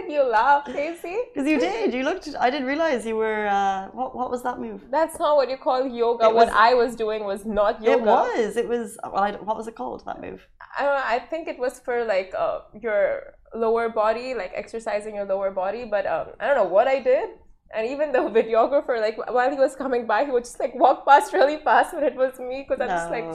Did 0.02 0.12
you 0.12 0.24
laugh, 0.24 0.66
Casey? 0.66 1.18
Because 1.34 1.48
you 1.52 1.60
did. 1.60 1.94
You 1.94 2.04
looked. 2.04 2.28
I 2.40 2.50
didn't 2.50 2.68
realize 2.74 3.06
you 3.06 3.16
were. 3.16 3.48
Uh, 3.48 3.88
what 3.98 4.16
What 4.20 4.30
was 4.34 4.42
that 4.44 4.58
move? 4.60 4.82
That's 4.98 5.18
not 5.20 5.36
what 5.38 5.50
you 5.50 5.58
call 5.58 5.86
yoga. 5.88 6.26
It 6.26 6.34
what 6.40 6.50
I 6.50 6.74
was 6.82 6.96
doing 6.96 7.22
was 7.32 7.46
not 7.46 7.74
yoga. 7.84 7.98
It 7.98 8.02
was. 8.02 8.58
It 8.64 8.68
was. 8.74 8.98
Well, 9.04 9.24
I, 9.28 9.32
what 9.48 9.56
was 9.60 9.68
it 9.72 9.76
called? 9.76 10.00
That 10.06 10.20
move. 10.28 10.42
I, 10.78 10.84
know, 10.84 11.02
I 11.16 11.20
think 11.32 11.48
it 11.54 11.60
was 11.66 11.80
for 11.86 11.98
like 12.06 12.34
uh, 12.46 12.60
your 12.86 13.34
lower 13.66 13.90
body, 13.90 14.28
like 14.42 14.52
exercising 14.64 15.14
your 15.20 15.26
lower 15.34 15.52
body. 15.52 15.84
But 15.96 16.06
um, 16.16 16.28
I 16.40 16.48
don't 16.48 16.58
know 16.62 16.72
what 16.78 16.88
I 16.88 17.00
did. 17.12 17.30
And 17.76 17.88
even 17.94 18.12
the 18.12 18.20
videographer, 18.40 19.00
like 19.08 19.18
while 19.38 19.50
he 19.56 19.58
was 19.58 19.76
coming 19.76 20.04
by, 20.08 20.20
he 20.26 20.32
would 20.32 20.44
just 20.44 20.60
like 20.60 20.74
walk 20.76 21.06
past 21.08 21.34
really 21.34 21.58
fast 21.70 21.94
when 21.96 22.04
it 22.04 22.16
was 22.16 22.40
me 22.40 22.66
because 22.68 22.82
I'm 22.84 22.90
just 23.00 23.12
like, 23.18 23.30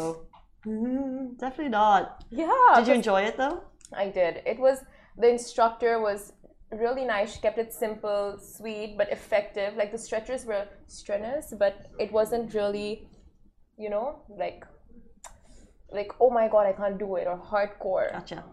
Mm, 0.66 1.38
definitely 1.38 1.68
not. 1.68 2.24
yeah. 2.30 2.72
Did 2.76 2.88
you 2.88 2.94
enjoy 2.94 3.20
it 3.22 3.36
though? 3.36 3.62
I 3.92 4.08
did. 4.08 4.42
It 4.46 4.58
was 4.58 4.78
the 5.18 5.28
instructor 5.28 6.00
was 6.00 6.32
really 6.78 7.04
nice. 7.04 7.34
She 7.34 7.40
kept 7.40 7.58
it 7.58 7.72
simple, 7.72 8.38
sweet, 8.38 8.96
but 8.96 9.10
effective. 9.10 9.74
Like 9.76 9.92
the 9.92 9.98
stretchers 9.98 10.44
were 10.44 10.66
strenuous, 10.86 11.54
but 11.58 11.86
it 11.98 12.12
wasn't 12.12 12.54
really, 12.54 13.08
you 13.78 13.90
know, 13.90 14.22
like 14.28 14.64
like 15.90 16.12
oh 16.20 16.30
my 16.30 16.48
god, 16.48 16.66
I 16.66 16.72
can't 16.72 16.98
do 16.98 17.16
it 17.16 17.26
or 17.26 17.38
hardcore. 17.38 18.12
Gotcha. 18.12 18.44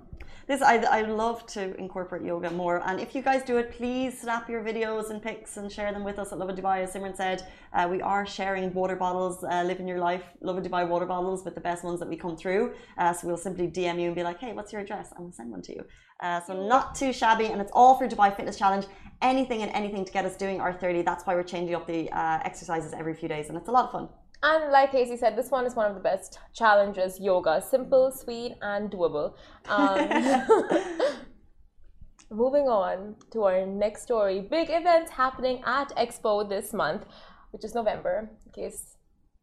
This 0.52 0.62
I 0.62 0.76
I 1.00 1.02
love 1.04 1.46
to 1.56 1.62
incorporate 1.78 2.24
yoga 2.24 2.52
more, 2.52 2.86
and 2.86 3.00
if 3.00 3.16
you 3.16 3.22
guys 3.22 3.42
do 3.52 3.56
it, 3.62 3.72
please 3.72 4.20
snap 4.20 4.50
your 4.50 4.62
videos 4.62 5.10
and 5.10 5.24
pics 5.28 5.56
and 5.56 5.72
share 5.72 5.94
them 5.94 6.04
with 6.04 6.20
us 6.20 6.34
at 6.34 6.40
Lovin 6.40 6.58
Dubai. 6.58 6.84
As 6.84 6.94
Simran 6.94 7.16
said, 7.16 7.48
uh, 7.72 7.88
we 7.90 8.02
are 8.02 8.26
sharing 8.26 8.74
water 8.74 8.98
bottles, 8.98 9.46
uh, 9.46 9.64
living 9.64 9.88
your 9.88 10.00
life, 10.00 10.26
Lovin 10.42 10.62
Dubai 10.62 10.86
water 10.86 11.06
bottles 11.06 11.46
with 11.46 11.56
the 11.56 11.62
best 11.62 11.86
ones 11.86 12.02
that 12.02 12.10
we 12.10 12.18
come 12.18 12.36
through. 12.36 12.74
Uh, 12.98 13.14
so 13.14 13.28
we'll 13.28 13.44
simply 13.48 13.66
DM 13.70 13.98
you 14.02 14.08
and 14.08 14.16
be 14.22 14.24
like, 14.24 14.40
hey, 14.40 14.52
what's 14.52 14.74
your 14.74 14.82
address? 14.82 15.14
And 15.14 15.24
we'll 15.24 15.38
send 15.40 15.52
one 15.52 15.62
to 15.68 15.72
you. 15.76 15.86
Uh, 16.20 16.42
so 16.42 16.52
not 16.74 16.96
too 16.96 17.14
shabby, 17.14 17.46
and 17.46 17.62
it's 17.62 17.72
all 17.74 17.94
for 17.98 18.06
Dubai 18.06 18.36
Fitness 18.36 18.58
Challenge. 18.58 18.86
Anything 19.22 19.62
and 19.62 19.72
anything 19.72 20.04
to 20.04 20.12
get 20.12 20.26
us 20.26 20.36
doing 20.36 20.60
our 20.60 20.74
30. 20.74 21.04
That's 21.04 21.26
why 21.26 21.34
we're 21.36 21.52
changing 21.56 21.76
up 21.76 21.88
the 21.88 22.12
uh, 22.12 22.40
exercises 22.44 22.92
every 22.92 23.14
few 23.14 23.30
days, 23.30 23.48
and 23.48 23.56
it's 23.58 23.70
a 23.70 23.72
lot 23.72 23.86
of 23.86 23.92
fun. 23.94 24.10
And 24.44 24.72
like 24.72 24.92
Casey 24.92 25.18
said, 25.18 25.36
this 25.38 25.52
one 25.52 25.66
is 25.66 25.76
one 25.76 25.86
of 25.86 25.94
the 25.94 26.02
best 26.02 26.40
challenges. 26.54 27.20
Yoga, 27.20 27.62
simple, 27.62 28.12
sweet, 28.12 28.56
and 28.62 28.90
doable. 28.90 29.36
Um, 29.68 30.10
moving 32.32 32.68
on 32.68 33.16
to 33.32 33.44
our 33.44 33.66
next 33.66 34.02
story. 34.02 34.40
Big 34.40 34.70
events 34.70 35.12
happening 35.12 35.62
at 35.66 35.90
Expo 35.96 36.48
this 36.48 36.74
month, 36.74 37.06
which 37.52 37.64
is 37.64 37.76
November, 37.76 38.32
in 38.46 38.52
case 38.52 38.96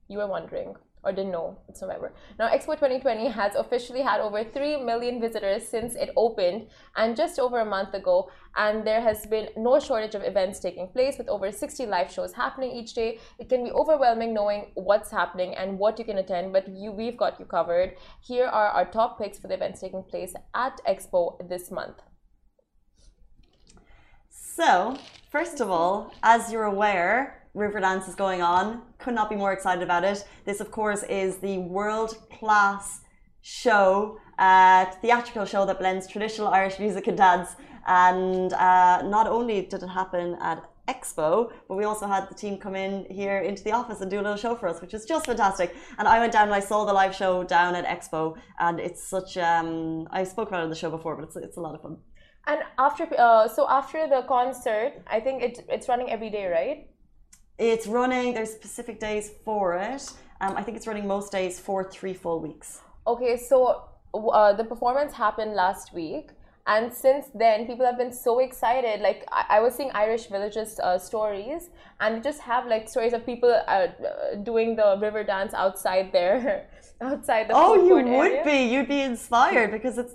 you 0.09 0.19
were 0.19 0.27
wondering. 0.27 0.75
Or 1.05 1.13
didn't 1.13 1.33
know 1.33 1.59
it's 1.69 1.81
November. 1.81 2.13
Now, 2.39 2.49
Expo 2.49 2.75
2020 2.75 3.29
has 3.29 3.55
officially 3.55 4.03
had 4.03 4.21
over 4.21 4.45
3 4.45 4.83
million 4.83 5.21
visitors 5.21 5.67
since 5.67 5.95
it 5.95 6.11
opened 6.17 6.69
and 6.97 7.17
just 7.17 7.39
over 7.39 7.61
a 7.61 7.65
month 7.65 7.95
ago. 7.95 8.31
And 8.57 8.87
there 8.87 9.01
has 9.01 9.27
been 9.27 9.49
no 9.57 9.79
shortage 9.79 10.15
of 10.15 10.23
events 10.23 10.61
taking 10.61 10.89
place 10.89 11.17
with 11.19 11.29
over 11.29 11.53
60 11.53 11.87
live 11.87 12.11
shows 12.11 12.33
happening 12.33 12.73
each 12.73 12.95
day. 12.95 13.19
It 13.39 13.49
can 13.49 13.65
be 13.65 13.71
overwhelming 13.71 14.35
knowing 14.35 14.73
what's 14.75 15.11
happening 15.11 15.55
and 15.55 15.79
what 15.79 15.99
you 15.99 16.05
can 16.05 16.19
attend, 16.19 16.53
but 16.53 16.69
you, 16.69 16.93
we've 16.93 17.17
got 17.17 17.39
you 17.39 17.47
covered. 17.47 17.95
Here 18.23 18.47
are 18.47 18.69
our 18.69 18.85
top 18.85 19.19
picks 19.19 19.39
for 19.39 19.49
the 19.49 19.55
events 19.55 19.81
taking 19.81 20.03
place 20.03 20.35
at 20.55 20.81
Expo 20.87 21.49
this 21.49 21.71
month. 21.71 21.97
So, 24.31 24.97
first 25.31 25.61
of 25.61 25.71
all, 25.71 26.13
as 26.25 26.51
you're 26.51 26.65
aware, 26.65 27.49
Riverdance 27.55 28.09
is 28.09 28.15
going 28.15 28.43
on. 28.43 28.83
Could 29.09 29.15
not 29.15 29.31
be 29.31 29.37
more 29.37 29.55
excited 29.55 29.83
about 29.83 30.05
it. 30.05 30.23
This, 30.45 30.61
of 30.61 30.71
course, 30.71 31.03
is 31.05 31.39
the 31.39 31.57
world 31.57 32.19
class 32.39 33.01
show, 33.41 34.19
uh, 34.39 34.85
theatrical 35.01 35.47
show 35.47 35.65
that 35.65 35.79
blends 35.79 36.07
traditional 36.07 36.49
Irish 36.49 36.79
music 36.79 37.07
and 37.07 37.17
dance. 37.17 37.57
And 37.87 38.53
uh, 38.53 39.01
not 39.17 39.27
only 39.27 39.63
did 39.63 39.83
it 39.83 39.87
happen 39.87 40.37
at 40.43 40.63
Expo, 40.89 41.51
but 41.69 41.77
we 41.77 41.85
also 41.85 42.07
had 42.07 42.29
the 42.29 42.35
team 42.35 42.59
come 42.59 42.77
in 42.77 43.07
here 43.09 43.39
into 43.39 43.65
the 43.65 43.73
office 43.73 44.03
and 44.03 44.11
do 44.11 44.21
a 44.21 44.25
little 44.27 44.37
show 44.37 44.55
for 44.55 44.69
us, 44.69 44.83
which 44.83 44.93
is 44.93 45.07
just 45.07 45.25
fantastic. 45.25 45.75
And 45.97 46.07
I 46.07 46.19
went 46.19 46.35
down 46.35 46.49
and 46.49 46.55
I 46.55 46.61
saw 46.61 46.85
the 46.85 46.93
live 46.93 47.15
show 47.15 47.45
down 47.45 47.75
at 47.77 47.87
Expo, 47.87 48.37
and 48.59 48.79
it's 48.79 49.03
such. 49.03 49.39
Um, 49.39 50.07
I 50.11 50.23
spoke 50.25 50.49
about 50.49 50.61
it 50.61 50.65
on 50.65 50.71
the 50.71 50.77
show 50.77 50.91
before, 50.91 51.17
but 51.17 51.25
it's 51.25 51.37
it's 51.37 51.57
a 51.57 51.63
lot 51.63 51.75
of 51.75 51.81
fun. 51.81 51.97
And 52.47 52.61
after, 52.79 53.09
uh, 53.19 53.49
so 53.49 53.67
after 53.71 54.07
the 54.07 54.23
concert, 54.29 54.93
I 55.07 55.19
think 55.21 55.43
it, 55.43 55.65
it's 55.71 55.89
running 55.89 56.11
every 56.11 56.29
day, 56.29 56.47
right? 56.47 56.89
It's 57.59 57.89
running. 57.89 58.35
There's 58.35 58.53
specific 58.53 59.01
days 59.01 59.33
for 59.45 59.75
it. 59.75 60.13
Um, 60.41 60.57
I 60.57 60.63
think 60.63 60.77
it's 60.77 60.87
running 60.87 61.07
most 61.07 61.33
days 61.33 61.59
for 61.59 61.83
three 61.83 62.15
full 62.15 62.41
weeks. 62.41 62.81
Okay, 63.07 63.37
so 63.37 63.83
uh, 64.15 64.53
the 64.53 64.65
performance 64.65 65.13
happened 65.13 65.55
last 65.55 65.93
week, 65.93 66.31
and 66.69 66.93
since 66.93 67.27
then, 67.35 67.67
people 67.67 67.85
have 67.85 67.99
been 67.99 68.13
so 68.13 68.39
excited. 68.39 69.01
Like 69.01 69.25
I, 69.33 69.57
I 69.57 69.61
was 69.61 69.75
seeing 69.75 69.91
Irish 69.93 70.27
Villages 70.27 70.79
uh, 70.79 70.99
stories, 70.99 71.71
and 71.99 72.17
they 72.17 72.21
just 72.21 72.41
have 72.43 72.67
like 72.67 72.89
stories 72.89 73.13
of 73.13 73.27
people 73.27 73.51
uh, 73.67 73.89
doing 74.45 74.77
the 74.77 74.97
river 75.01 75.25
dance 75.25 75.53
outside 75.53 76.13
there, 76.13 76.69
outside 77.01 77.49
the. 77.49 77.55
Oh, 77.57 77.75
you 77.75 77.95
would 77.95 78.07
area. 78.07 78.45
be. 78.45 78.73
You'd 78.73 78.89
be 78.89 79.01
inspired 79.01 79.73
because 79.73 79.99
it's. 79.99 80.15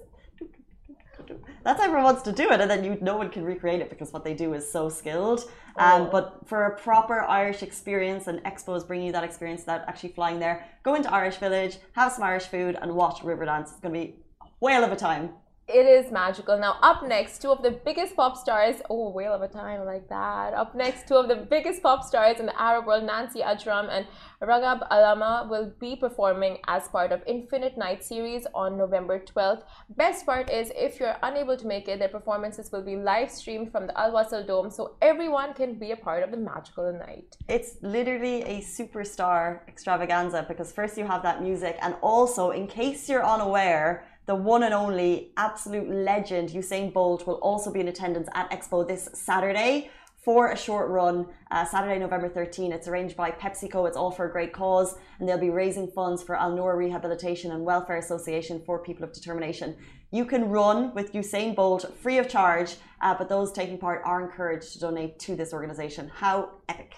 That's 1.63 1.79
how 1.79 1.85
everyone 1.85 2.03
wants 2.03 2.21
to 2.23 2.31
do 2.31 2.51
it, 2.51 2.59
and 2.59 2.69
then 2.69 2.83
you 2.83 2.97
no 3.01 3.15
one 3.17 3.29
can 3.29 3.43
recreate 3.43 3.79
it 3.81 3.89
because 3.89 4.11
what 4.11 4.23
they 4.23 4.33
do 4.33 4.53
is 4.53 4.69
so 4.69 4.89
skilled. 4.89 5.41
Um, 5.77 6.03
Oh. 6.03 6.09
but 6.11 6.25
for 6.45 6.65
a 6.65 6.75
proper 6.77 7.21
Irish 7.21 7.63
experience, 7.63 8.27
and 8.27 8.43
Expo 8.43 8.75
is 8.75 8.83
bringing 8.83 9.07
you 9.07 9.13
that 9.13 9.23
experience 9.23 9.63
that 9.63 9.85
actually 9.87 10.09
flying 10.09 10.39
there. 10.39 10.65
Go 10.83 10.93
into 10.95 11.11
Irish 11.11 11.37
Village, 11.37 11.77
have 11.93 12.11
some 12.11 12.23
Irish 12.23 12.45
food, 12.47 12.77
and 12.81 12.93
watch 12.93 13.21
Riverdance. 13.21 13.71
It's 13.71 13.79
going 13.79 13.93
to 13.93 13.99
be 13.99 14.15
a 14.41 14.45
whale 14.59 14.83
of 14.83 14.91
a 14.91 14.95
time. 14.95 15.31
It 15.65 15.85
is 15.85 16.11
magical. 16.11 16.59
Now, 16.59 16.77
up 16.81 17.07
next, 17.07 17.41
two 17.41 17.49
of 17.49 17.63
the 17.63 17.71
biggest 17.71 18.17
pop 18.17 18.35
stars. 18.35 18.81
Oh, 18.89 19.09
whale 19.11 19.33
of 19.33 19.41
a 19.41 19.47
time, 19.47 19.85
like 19.85 20.09
that. 20.09 20.53
Up 20.53 20.75
next, 20.75 21.07
two 21.07 21.15
of 21.15 21.29
the 21.29 21.37
biggest 21.37 21.81
pop 21.81 22.03
stars 22.03 22.41
in 22.41 22.47
the 22.47 22.61
Arab 22.61 22.85
world, 22.85 23.05
Nancy 23.05 23.39
Ajram 23.39 23.87
and 23.89 24.05
Ragheb 24.41 24.85
Alama, 24.91 25.47
will 25.49 25.71
be 25.79 25.95
performing 25.95 26.57
as 26.67 26.89
part 26.89 27.13
of 27.13 27.21
Infinite 27.25 27.77
Night 27.77 28.03
series 28.03 28.45
on 28.53 28.77
November 28.77 29.19
12th. 29.19 29.63
Best 29.95 30.25
part 30.25 30.49
is, 30.49 30.69
if 30.75 30.99
you're 30.99 31.15
unable 31.23 31.55
to 31.55 31.65
make 31.65 31.87
it, 31.87 31.97
their 31.97 32.09
performances 32.09 32.69
will 32.69 32.83
be 32.83 32.97
live 32.97 33.31
streamed 33.31 33.71
from 33.71 33.87
the 33.87 33.97
Al 33.97 34.11
Wasl 34.11 34.45
Dome, 34.45 34.69
so 34.69 34.95
everyone 35.01 35.53
can 35.53 35.79
be 35.79 35.91
a 35.91 35.97
part 35.97 36.23
of 36.23 36.31
the 36.31 36.37
magical 36.37 36.91
night. 36.91 37.37
It's 37.47 37.77
literally 37.81 38.41
a 38.43 38.59
superstar 38.59 39.65
extravaganza 39.69 40.45
because 40.45 40.73
first 40.73 40.97
you 40.97 41.05
have 41.05 41.23
that 41.23 41.41
music, 41.41 41.77
and 41.81 41.95
also, 42.01 42.51
in 42.51 42.67
case 42.67 43.07
you're 43.07 43.25
unaware, 43.25 44.05
the 44.25 44.35
one 44.35 44.63
and 44.63 44.73
only 44.73 45.31
absolute 45.35 45.89
legend 45.89 46.49
Usain 46.49 46.93
Bolt 46.93 47.27
will 47.27 47.35
also 47.35 47.71
be 47.71 47.81
in 47.81 47.87
attendance 47.89 48.29
at 48.33 48.49
Expo 48.51 48.87
this 48.87 49.09
Saturday 49.13 49.91
for 50.23 50.51
a 50.51 50.57
short 50.57 50.89
run, 50.89 51.27
uh, 51.51 51.65
Saturday, 51.65 51.99
November 51.99 52.29
13. 52.29 52.71
It's 52.71 52.87
arranged 52.87 53.17
by 53.17 53.31
PepsiCo. 53.31 53.85
It's 53.85 53.97
all 53.97 54.09
for 54.09 54.25
a 54.25 54.31
great 54.31 54.53
cause, 54.53 54.95
and 55.19 55.27
they'll 55.27 55.37
be 55.37 55.49
raising 55.49 55.87
funds 55.87 56.23
for 56.23 56.37
Al 56.37 56.55
Noor 56.55 56.77
Rehabilitation 56.77 57.51
and 57.51 57.65
Welfare 57.65 57.97
Association 57.97 58.61
for 58.65 58.79
People 58.79 59.03
of 59.03 59.11
Determination. 59.11 59.75
You 60.11 60.23
can 60.23 60.49
run 60.49 60.93
with 60.93 61.11
Usain 61.11 61.53
Bolt 61.53 61.93
free 61.97 62.19
of 62.19 62.29
charge, 62.29 62.77
uh, 63.01 63.15
but 63.17 63.27
those 63.27 63.51
taking 63.51 63.77
part 63.77 64.01
are 64.05 64.23
encouraged 64.23 64.71
to 64.73 64.79
donate 64.79 65.19
to 65.19 65.35
this 65.35 65.51
organization. 65.51 66.09
How 66.15 66.51
epic! 66.69 66.95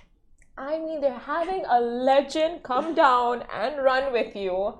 I 0.57 0.77
mean, 0.77 1.01
they're 1.01 1.17
having 1.17 1.65
a 1.67 1.81
legend 1.81 2.61
come 2.61 2.93
down 2.93 3.43
and 3.51 3.83
run 3.83 4.13
with 4.13 4.35
you. 4.35 4.77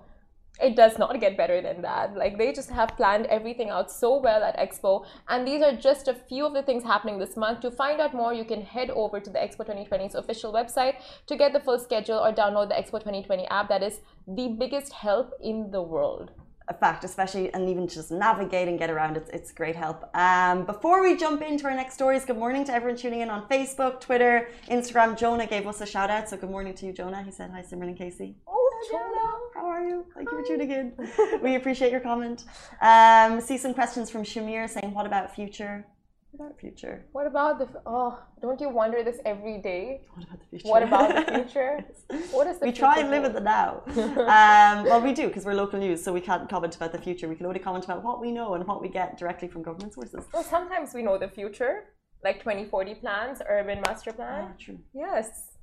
It 0.61 0.75
does 0.75 0.97
not 0.97 1.19
get 1.19 1.35
better 1.37 1.61
than 1.61 1.81
that. 1.81 2.15
Like, 2.15 2.37
they 2.37 2.53
just 2.53 2.69
have 2.69 2.95
planned 2.95 3.25
everything 3.27 3.69
out 3.69 3.91
so 3.91 4.17
well 4.19 4.41
at 4.43 4.57
Expo. 4.57 5.05
And 5.27 5.45
these 5.47 5.61
are 5.61 5.73
just 5.75 6.07
a 6.07 6.13
few 6.13 6.45
of 6.45 6.53
the 6.53 6.63
things 6.63 6.83
happening 6.83 7.19
this 7.19 7.35
month. 7.35 7.59
To 7.61 7.71
find 7.71 7.99
out 7.99 8.13
more, 8.13 8.33
you 8.33 8.45
can 8.45 8.61
head 8.61 8.89
over 8.91 9.19
to 9.19 9.29
the 9.29 9.39
Expo 9.39 9.67
2020's 9.67 10.15
official 10.15 10.53
website 10.53 10.95
to 11.27 11.35
get 11.35 11.51
the 11.53 11.59
full 11.59 11.79
schedule 11.79 12.19
or 12.19 12.31
download 12.31 12.69
the 12.69 12.75
Expo 12.75 12.99
2020 12.99 13.45
app. 13.47 13.67
That 13.69 13.83
is 13.83 13.99
the 14.27 14.47
biggest 14.47 14.93
help 14.93 15.33
in 15.41 15.71
the 15.71 15.81
world. 15.81 16.31
a 16.67 16.73
fact, 16.73 17.03
especially 17.03 17.53
and 17.53 17.69
even 17.69 17.87
just 17.87 18.11
navigate 18.11 18.67
and 18.67 18.79
get 18.79 18.89
around. 18.89 19.17
It's 19.17 19.29
it's 19.29 19.51
great 19.51 19.75
help. 19.75 19.99
Um, 20.15 20.65
before 20.65 21.01
we 21.05 21.15
jump 21.15 21.41
into 21.43 21.65
our 21.65 21.75
next 21.75 21.93
stories, 21.93 22.25
good 22.25 22.37
morning 22.37 22.63
to 22.65 22.73
everyone 22.73 22.97
tuning 22.97 23.21
in 23.21 23.29
on 23.29 23.47
Facebook, 23.47 23.99
Twitter, 24.01 24.49
Instagram. 24.69 25.15
Jonah 25.15 25.45
gave 25.45 25.67
us 25.67 25.81
a 25.81 25.85
shout 25.85 26.09
out, 26.09 26.27
so 26.29 26.37
good 26.37 26.49
morning 26.49 26.73
to 26.79 26.85
you, 26.87 26.93
Jonah. 26.93 27.21
He 27.21 27.31
said 27.31 27.51
hi, 27.51 27.61
Simran 27.61 27.89
and 27.89 27.97
Casey. 27.97 28.35
Oh, 28.47 28.64
Jonah. 28.89 29.31
How 29.55 29.65
are 29.65 29.83
you? 29.83 30.05
Thank 30.15 30.31
you 30.31 30.41
for 30.41 30.47
tuning 30.47 30.71
in. 30.71 30.93
we 31.41 31.55
appreciate 31.55 31.91
your 31.91 32.01
comment. 32.01 32.45
Um, 32.81 33.41
see 33.41 33.57
some 33.57 33.73
questions 33.73 34.09
from 34.09 34.23
Shamir 34.23 34.69
saying, 34.69 34.93
"What 34.93 35.05
about 35.05 35.33
future? 35.35 35.85
What 36.31 36.47
about 36.47 36.59
future? 36.59 37.05
What 37.13 37.27
about 37.27 37.59
the. 37.59 37.67
Oh, 37.85 38.19
don't 38.41 38.59
you 38.59 38.69
wonder 38.69 39.03
this 39.03 39.19
every 39.25 39.57
day? 39.59 40.01
What 40.13 40.23
about 40.27 40.39
the 40.39 40.45
future? 40.49 40.67
What 40.67 40.83
about 40.83 41.07
the 41.15 41.33
future? 41.43 41.85
What 42.31 42.47
is 42.47 42.59
the 42.59 42.65
we 42.65 42.71
try 42.73 42.99
and 42.99 43.09
live 43.09 43.23
in 43.23 43.33
the 43.33 43.39
now. 43.39 43.83
um, 43.87 44.85
well, 44.85 45.01
we 45.01 45.13
do 45.13 45.27
because 45.27 45.45
we're 45.45 45.53
local 45.53 45.79
news, 45.79 46.03
so 46.03 46.11
we 46.11 46.21
can't 46.21 46.49
comment 46.49 46.75
about 46.75 46.91
the 46.91 46.99
future. 46.99 47.29
We 47.29 47.35
can 47.35 47.45
only 47.45 47.59
comment 47.59 47.85
about 47.85 48.03
what 48.03 48.19
we 48.19 48.31
know 48.31 48.55
and 48.55 48.67
what 48.67 48.81
we 48.81 48.89
get 48.89 49.17
directly 49.17 49.47
from 49.47 49.63
government 49.63 49.93
sources. 49.93 50.25
Well, 50.33 50.43
sometimes 50.43 50.93
we 50.93 51.03
know 51.03 51.17
the 51.17 51.29
future, 51.29 51.85
like 52.23 52.39
2040 52.39 52.95
plans, 52.95 53.41
urban 53.47 53.81
master 53.87 54.11
plan. 54.11 54.49
Ah, 54.49 54.53
true. 54.59 54.79
Yes, 54.93 55.53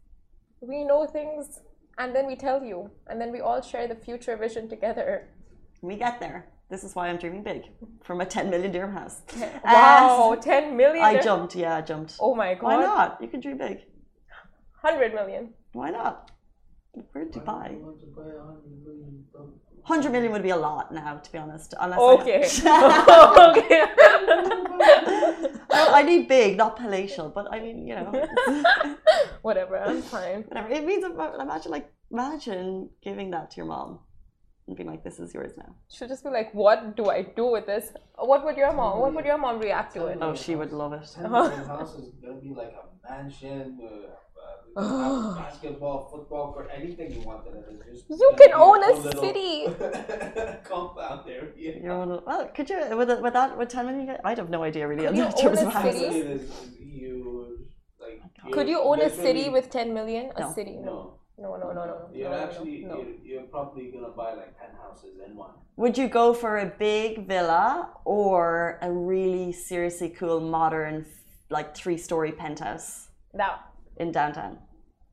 we 0.62 0.84
know 0.84 1.06
things 1.06 1.60
and 1.98 2.14
then 2.14 2.26
we 2.26 2.36
tell 2.36 2.62
you, 2.64 2.90
and 3.06 3.20
then 3.20 3.32
we 3.32 3.40
all 3.40 3.60
share 3.62 3.86
the 3.88 3.94
future 3.94 4.36
vision 4.36 4.68
together. 4.68 5.28
We 5.82 5.96
get 5.96 6.20
there. 6.20 6.46
This 6.68 6.84
is 6.84 6.94
why 6.94 7.08
I'm 7.08 7.18
dreaming 7.18 7.42
big 7.42 7.64
from 8.02 8.20
a 8.22 8.24
10 8.26 8.48
million 8.48 8.72
dirham 8.72 8.92
house. 8.92 9.20
Wow, 9.64 10.32
Uh, 10.32 10.36
10 10.36 10.74
million. 10.76 11.04
I 11.04 11.20
jumped. 11.20 11.54
Yeah, 11.54 11.76
I 11.76 11.80
jumped. 11.82 12.16
Oh 12.18 12.34
my 12.34 12.54
god. 12.54 12.62
Why 12.62 12.76
not? 12.80 13.18
You 13.20 13.28
can 13.28 13.40
dream 13.40 13.58
big. 13.58 13.78
100 14.80 15.12
million. 15.14 15.52
Why 15.72 15.90
not? 15.90 16.30
We're 17.14 17.22
in 17.22 17.28
Dubai. 17.30 17.80
Want 17.80 18.00
to 18.00 18.06
buy 18.06 18.22
hundred 18.44 18.84
million 18.84 19.24
from 19.32 19.54
100 19.86 20.12
million 20.12 20.30
would 20.32 20.42
be 20.42 20.50
a 20.50 20.56
lot 20.56 20.92
now, 20.92 21.16
to 21.16 21.32
be 21.32 21.38
honest. 21.38 21.74
Unless 21.80 21.98
Okay. 21.98 22.48
I, 22.66 23.50
okay. 23.56 23.82
Well, 25.70 25.94
I 25.94 26.02
need 26.02 26.28
big, 26.28 26.56
not 26.56 26.76
palatial, 26.76 27.30
but 27.30 27.46
I 27.52 27.58
mean, 27.60 27.86
you 27.86 27.94
know, 27.96 28.12
Whatever, 29.42 29.78
I'm 29.78 30.02
fine. 30.02 30.42
whatever. 30.48 30.68
It 30.68 30.84
means, 30.84 31.04
imagine, 31.04 31.72
like, 31.72 31.90
imagine 32.12 32.90
giving 33.02 33.30
that 33.32 33.50
to 33.52 33.56
your 33.56 33.66
mom 33.66 33.98
and 34.68 34.76
being 34.76 34.88
like, 34.88 35.02
this 35.02 35.18
is 35.18 35.34
yours 35.34 35.54
now. 35.58 35.74
She'll 35.88 36.06
just 36.08 36.22
be 36.22 36.30
like, 36.30 36.52
what 36.54 36.94
do 36.94 37.06
I 37.10 37.22
do 37.22 37.46
with 37.50 37.66
this? 37.66 37.90
What 38.16 38.44
would 38.44 38.56
your 38.56 38.72
mom, 38.72 39.00
what 39.00 39.12
would 39.14 39.24
your 39.24 39.38
mom 39.38 39.58
react 39.58 39.94
to 39.94 40.06
it? 40.06 40.18
Oh, 40.20 40.34
she 40.36 40.54
would 40.54 40.72
love 40.72 40.92
it. 40.92 41.08
ten 41.12 41.30
million 41.32 41.64
houses. 41.64 42.12
There'll 42.20 42.40
be 42.40 42.50
like 42.54 42.72
a 42.82 42.84
mansion, 43.10 43.80
uh, 43.82 44.12
basketball, 44.76 46.08
football 46.10 46.52
court, 46.52 46.70
anything 46.74 47.12
you 47.12 47.20
wanted. 47.20 47.52
And 47.54 47.80
it's 47.90 48.02
just 48.02 48.20
You 48.20 48.32
can 48.38 48.52
own 48.54 48.82
a 48.82 48.92
little 48.94 49.22
city. 49.22 49.66
compound 50.64 51.28
area. 51.28 51.80
Your 51.82 51.92
own, 51.92 52.22
well, 52.26 52.46
could 52.54 52.70
you, 52.70 52.96
with, 52.96 53.10
it- 53.10 53.22
with 53.22 53.34
that, 53.34 53.56
with 53.58 53.68
10 53.68 53.86
million, 53.86 54.06
you 54.06 54.12
get- 54.12 54.20
I'd 54.24 54.38
have 54.38 54.50
no 54.50 54.62
idea 54.62 54.88
really 54.88 55.04
Could 55.06 55.18
oh 55.18 55.42
you 55.42 55.48
own 55.48 55.58
a 55.68 55.82
city? 55.82 56.04
It 56.06 56.26
is 56.40 56.50
huge. 56.78 57.60
Like, 58.00 58.22
Could 58.52 58.66
you 58.68 58.76
you're 58.76 58.84
own 58.84 59.00
a 59.02 59.10
city 59.10 59.48
with 59.48 59.68
10 59.70 59.92
million? 59.92 60.30
A 60.36 60.40
No. 60.40 60.52
city? 60.52 60.76
No. 60.82 61.18
No, 61.38 61.56
no, 61.56 61.72
no, 61.72 61.72
no. 61.72 61.84
no, 61.84 62.08
You're 62.14 62.30
no, 62.30 62.36
no, 62.36 62.42
actually 62.44 62.84
no. 62.84 62.96
You're, 62.98 63.14
you're 63.24 63.42
probably 63.44 63.90
gonna 63.90 64.10
buy 64.10 64.34
like 64.34 64.56
ten 64.60 64.70
houses 64.80 65.18
in 65.26 65.34
one. 65.34 65.50
Would 65.76 65.98
you 65.98 66.06
go 66.06 66.34
for 66.34 66.58
a 66.58 66.66
big 66.66 67.26
villa 67.26 67.90
or 68.04 68.78
a 68.80 68.92
really 68.92 69.50
seriously 69.50 70.10
cool 70.10 70.38
modern 70.40 71.04
like 71.50 71.74
three 71.74 71.96
story 71.98 72.30
penthouse 72.32 73.08
That. 73.34 73.60
In 73.96 74.12
downtown? 74.12 74.58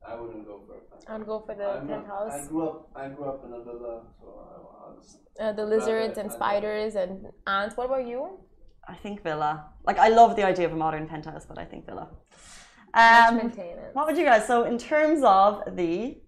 I 0.06 0.14
wouldn't 0.18 0.46
go 0.46 0.60
for 0.66 0.74
a 0.74 0.80
penthouse. 0.80 1.04
I'd 1.20 1.26
go 1.26 1.40
for 1.46 1.54
the 1.54 1.64
I'm 1.68 1.86
not- 1.86 1.98
I 1.98 2.00
penthouse. 2.00 2.48
grew 2.48 2.68
up. 2.68 2.88
I 2.96 3.08
grew 3.08 3.26
up 3.26 3.44
in 3.44 3.52
a 3.52 3.62
villa, 3.62 4.02
so 4.20 4.26
I, 4.50 4.86
I 4.86 4.94
was. 4.94 5.18
Uh, 5.38 5.52
the 5.52 5.64
lizards 5.64 6.18
and 6.18 6.30
spiders 6.32 6.94
and 6.94 7.26
ants. 7.46 7.76
What 7.76 7.86
about 7.86 8.06
you? 8.06 8.38
I 8.88 8.94
think 8.94 9.22
villa. 9.22 9.66
Like 9.84 9.98
I 9.98 10.08
love 10.08 10.36
the 10.36 10.44
idea 10.44 10.66
of 10.66 10.72
a 10.72 10.76
modern 10.76 11.06
penthouse, 11.06 11.46
but 11.46 11.58
I 11.58 11.64
think 11.64 11.86
villa. 11.86 12.08
Much 12.94 13.28
Um, 13.28 13.36
maintenance. 13.36 13.94
what 13.94 14.06
would 14.06 14.16
you 14.18 14.24
guys? 14.24 14.46
So 14.46 14.64
in 14.64 14.76
terms 14.78 15.22
of 15.22 15.62
the 15.76 16.20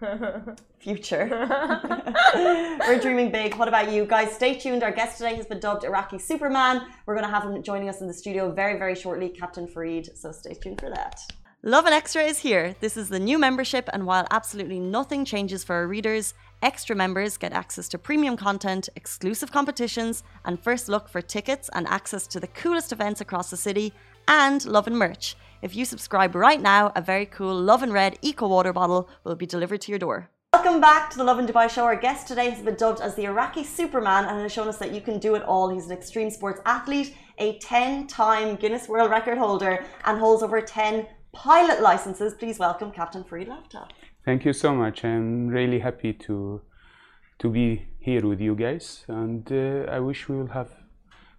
future. 0.78 1.26
We're 2.34 2.98
dreaming 3.00 3.30
big. 3.32 3.54
What 3.56 3.66
about 3.68 3.90
you 3.90 4.04
guys? 4.04 4.30
Stay 4.32 4.54
tuned. 4.58 4.82
Our 4.82 4.92
guest 4.92 5.16
today 5.18 5.34
has 5.36 5.46
been 5.46 5.58
dubbed 5.58 5.84
Iraqi 5.84 6.18
Superman. 6.18 6.82
We're 7.06 7.14
going 7.14 7.26
to 7.26 7.32
have 7.34 7.44
him 7.44 7.62
joining 7.62 7.88
us 7.88 8.00
in 8.02 8.06
the 8.06 8.14
studio 8.14 8.52
very, 8.52 8.78
very 8.78 8.94
shortly, 8.94 9.28
Captain 9.30 9.66
Fareed. 9.66 10.16
So 10.16 10.32
stay 10.32 10.54
tuned 10.54 10.80
for 10.80 10.90
that. 10.90 11.18
Lovin 11.68 11.92
Extra 11.92 12.22
is 12.22 12.38
here. 12.38 12.76
This 12.78 12.96
is 12.96 13.08
the 13.08 13.18
new 13.18 13.40
membership, 13.40 13.90
and 13.92 14.06
while 14.06 14.24
absolutely 14.30 14.78
nothing 14.78 15.24
changes 15.24 15.64
for 15.64 15.74
our 15.74 15.88
readers, 15.88 16.32
extra 16.62 16.94
members 16.94 17.36
get 17.36 17.52
access 17.52 17.88
to 17.88 17.98
premium 17.98 18.36
content, 18.36 18.88
exclusive 18.94 19.50
competitions, 19.50 20.22
and 20.44 20.62
first 20.62 20.88
look 20.88 21.08
for 21.08 21.20
tickets 21.20 21.68
and 21.72 21.88
access 21.88 22.28
to 22.28 22.38
the 22.38 22.46
coolest 22.46 22.92
events 22.92 23.20
across 23.20 23.50
the 23.50 23.56
city, 23.56 23.92
and 24.28 24.64
Lovin 24.64 24.94
merch. 24.94 25.34
If 25.60 25.74
you 25.74 25.84
subscribe 25.84 26.36
right 26.36 26.62
now, 26.62 26.92
a 26.94 27.02
very 27.02 27.26
cool 27.26 27.60
Lovin 27.60 27.92
Red 27.92 28.16
Eco 28.22 28.46
Water 28.46 28.72
bottle 28.72 29.08
will 29.24 29.34
be 29.34 29.44
delivered 29.44 29.80
to 29.80 29.90
your 29.90 29.98
door. 29.98 30.30
Welcome 30.52 30.80
back 30.80 31.10
to 31.10 31.18
the 31.18 31.24
Lovin 31.24 31.48
Dubai 31.48 31.68
show. 31.68 31.84
Our 31.84 31.96
guest 31.96 32.28
today 32.28 32.48
has 32.48 32.62
been 32.62 32.76
dubbed 32.76 33.00
as 33.00 33.16
the 33.16 33.24
Iraqi 33.24 33.64
Superman 33.64 34.26
and 34.26 34.40
has 34.40 34.52
shown 34.52 34.68
us 34.68 34.78
that 34.78 34.92
you 34.92 35.00
can 35.00 35.18
do 35.18 35.34
it 35.34 35.42
all. 35.42 35.68
He's 35.68 35.86
an 35.86 35.92
extreme 35.92 36.30
sports 36.30 36.60
athlete, 36.64 37.16
a 37.38 37.58
10 37.58 38.06
time 38.06 38.54
Guinness 38.54 38.88
World 38.88 39.10
Record 39.10 39.36
holder, 39.36 39.84
and 40.04 40.16
holds 40.16 40.44
over 40.44 40.60
10 40.60 41.06
pilot 41.36 41.80
licenses. 41.82 42.34
Please 42.34 42.58
welcome 42.58 42.90
Captain 42.90 43.22
Fareed 43.22 43.48
Lafta. 43.48 43.86
Thank 44.24 44.44
you 44.44 44.52
so 44.52 44.74
much. 44.74 45.04
I'm 45.04 45.48
really 45.48 45.80
happy 45.80 46.12
to 46.26 46.62
to 47.38 47.50
be 47.50 47.66
here 48.00 48.26
with 48.26 48.40
you 48.40 48.54
guys, 48.54 49.04
and 49.08 49.44
uh, 49.52 49.92
I 49.96 50.00
wish 50.00 50.28
we 50.28 50.36
will 50.36 50.52
have 50.58 50.70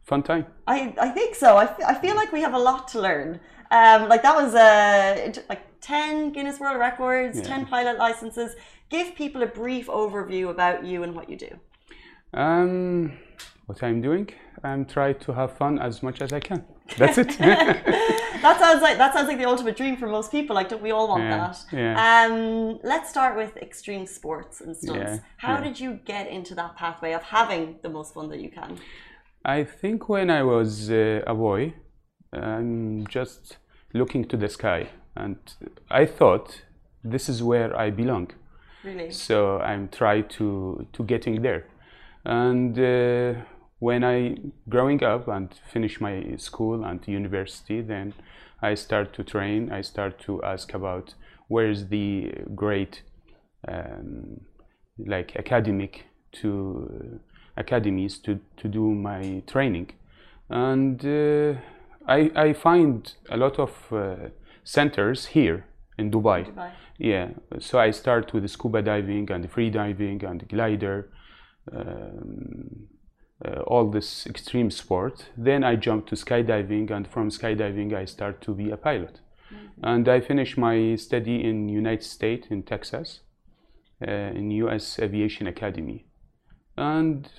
fun 0.04 0.22
time. 0.24 0.46
I, 0.68 0.94
I 1.02 1.10
think 1.10 1.34
so. 1.36 1.58
I, 1.58 1.66
I 1.92 1.96
feel 1.96 2.16
like 2.16 2.32
we 2.32 2.42
have 2.42 2.54
a 2.54 2.60
lot 2.60 2.88
to 2.90 3.02
learn. 3.02 3.40
Um, 3.72 4.08
like 4.08 4.22
that 4.22 4.36
was 4.36 4.54
uh, 4.54 5.34
like 5.50 5.64
10 5.82 6.32
Guinness 6.34 6.60
World 6.60 6.78
Records, 6.80 7.40
Yeah. 7.40 7.56
10 7.56 7.66
pilot 7.66 7.98
licenses. 7.98 8.56
Give 8.90 9.16
people 9.16 9.42
a 9.42 9.48
brief 9.48 9.88
overview 9.88 10.50
about 10.50 10.86
you 10.86 11.04
and 11.04 11.16
what 11.16 11.30
you 11.32 11.36
do. 11.36 11.52
Um, 12.34 13.14
what 13.68 13.84
I'm 13.84 14.02
doing, 14.02 14.30
I'm 14.64 14.86
trying 14.86 15.20
to 15.20 15.34
have 15.34 15.58
fun 15.58 15.78
as 15.80 16.02
much 16.02 16.22
as 16.22 16.34
I 16.34 16.40
can. 16.40 16.64
That's 16.98 17.18
it. 17.18 17.38
That 18.42 18.60
sounds 18.60 18.82
like 18.84 18.98
that 19.00 19.14
sounds 19.16 19.28
like 19.28 19.40
the 19.40 19.46
ultimate 19.54 19.76
dream 19.76 19.98
for 19.98 20.08
most 20.08 20.32
people. 20.32 20.56
Like, 20.56 20.70
don't 20.70 20.82
we 20.90 20.92
all 20.92 21.08
want 21.08 21.24
Yeah, 21.24 21.38
that? 21.38 21.58
yeah. 21.72 21.94
Um, 22.30 22.80
let's 22.84 23.10
start 23.10 23.36
with 23.36 23.58
extreme 23.58 24.06
sports 24.06 24.62
and 24.62 24.78
stunts. 24.78 25.14
Yeah, 25.14 25.20
How 25.38 25.56
yeah. 25.56 25.64
did 25.66 25.80
you 25.80 26.00
get 26.06 26.28
into 26.28 26.54
that 26.56 26.76
pathway 26.76 27.14
of 27.14 27.24
having 27.24 27.64
the 27.82 27.90
most 27.90 28.14
fun 28.14 28.30
that 28.30 28.40
you 28.40 28.52
can? 28.52 28.78
I 29.44 29.64
think 29.64 30.08
when 30.08 30.30
I 30.30 30.44
was 30.44 30.92
uh, 30.92 31.24
a 31.26 31.34
boy, 31.34 31.74
I'm 32.32 33.08
just 33.08 33.58
looking 33.94 34.24
to 34.26 34.38
the 34.38 34.50
sky, 34.50 34.82
and 35.16 35.38
I 35.90 36.06
thought 36.06 36.62
this 37.04 37.28
is 37.30 37.42
where 37.42 37.76
I 37.76 37.90
belong. 37.90 38.32
Really? 38.84 39.12
so 39.12 39.58
i'm 39.60 39.90
trying 39.90 40.28
to 40.38 40.88
to 40.94 41.04
getting 41.04 41.42
there 41.42 41.66
and 42.24 42.78
uh, 42.80 43.34
when 43.80 44.04
i 44.04 44.36
growing 44.70 45.04
up 45.04 45.28
and 45.28 45.54
finish 45.72 46.02
my 46.02 46.36
school 46.38 46.84
and 46.84 47.08
university 47.08 47.82
then 47.82 48.14
i 48.62 48.74
start 48.74 49.14
to 49.14 49.24
train. 49.24 49.72
I 49.72 49.82
start 49.82 50.20
to 50.22 50.42
ask 50.44 50.74
about 50.74 51.14
where 51.48 51.70
is 51.70 51.88
the 51.90 52.32
great 52.56 53.04
um, 53.68 54.42
like 54.98 55.36
academic 55.36 56.06
to 56.34 57.20
academies 57.56 58.18
to 58.20 58.40
to 58.58 58.68
do 58.68 58.94
my 58.94 59.44
training. 59.48 59.92
And 60.50 61.04
uh, 61.06 61.60
i 62.08 62.32
i 62.36 62.54
find 62.54 63.14
a 63.30 63.38
lot 63.38 63.60
of 63.60 63.72
uh, 63.92 64.30
centers 64.64 65.28
here 65.28 65.66
in 65.98 66.12
dubai. 66.12 66.46
Dubai. 66.46 66.72
yeah, 66.98 67.30
so 67.60 67.80
I 67.80 67.92
start 67.92 68.34
with 68.34 68.44
the 68.44 68.50
scuba 68.50 68.82
diving 68.82 69.32
and 69.32 69.50
free 69.52 69.70
diving 69.70 70.24
and 70.24 70.48
glider, 70.48 71.10
um, 71.72 72.88
uh, 73.46 73.62
all 73.62 73.90
this 73.90 74.26
extreme 74.26 74.72
sport. 74.72 75.26
Then 75.38 75.64
I 75.64 75.76
jump 75.76 76.08
to 76.08 76.16
skydiving, 76.16 76.90
and 76.92 77.08
from 77.08 77.30
skydiving 77.30 77.94
I 77.94 78.06
start 78.06 78.42
to 78.42 78.54
be 78.54 78.72
a 78.72 78.78
pilot. 78.78 79.20
And 79.84 80.10
I 80.10 80.20
finish 80.22 80.58
my 80.58 80.96
study 80.96 81.44
in 81.44 81.70
United 81.70 82.04
States 82.04 82.48
in 82.50 82.64
Texas, 82.64 83.22
uh, 84.06 84.12
in 84.12 84.50
U.S. 84.52 84.98
Aviation 85.00 85.46
Academy, 85.48 86.08
and 86.76 87.30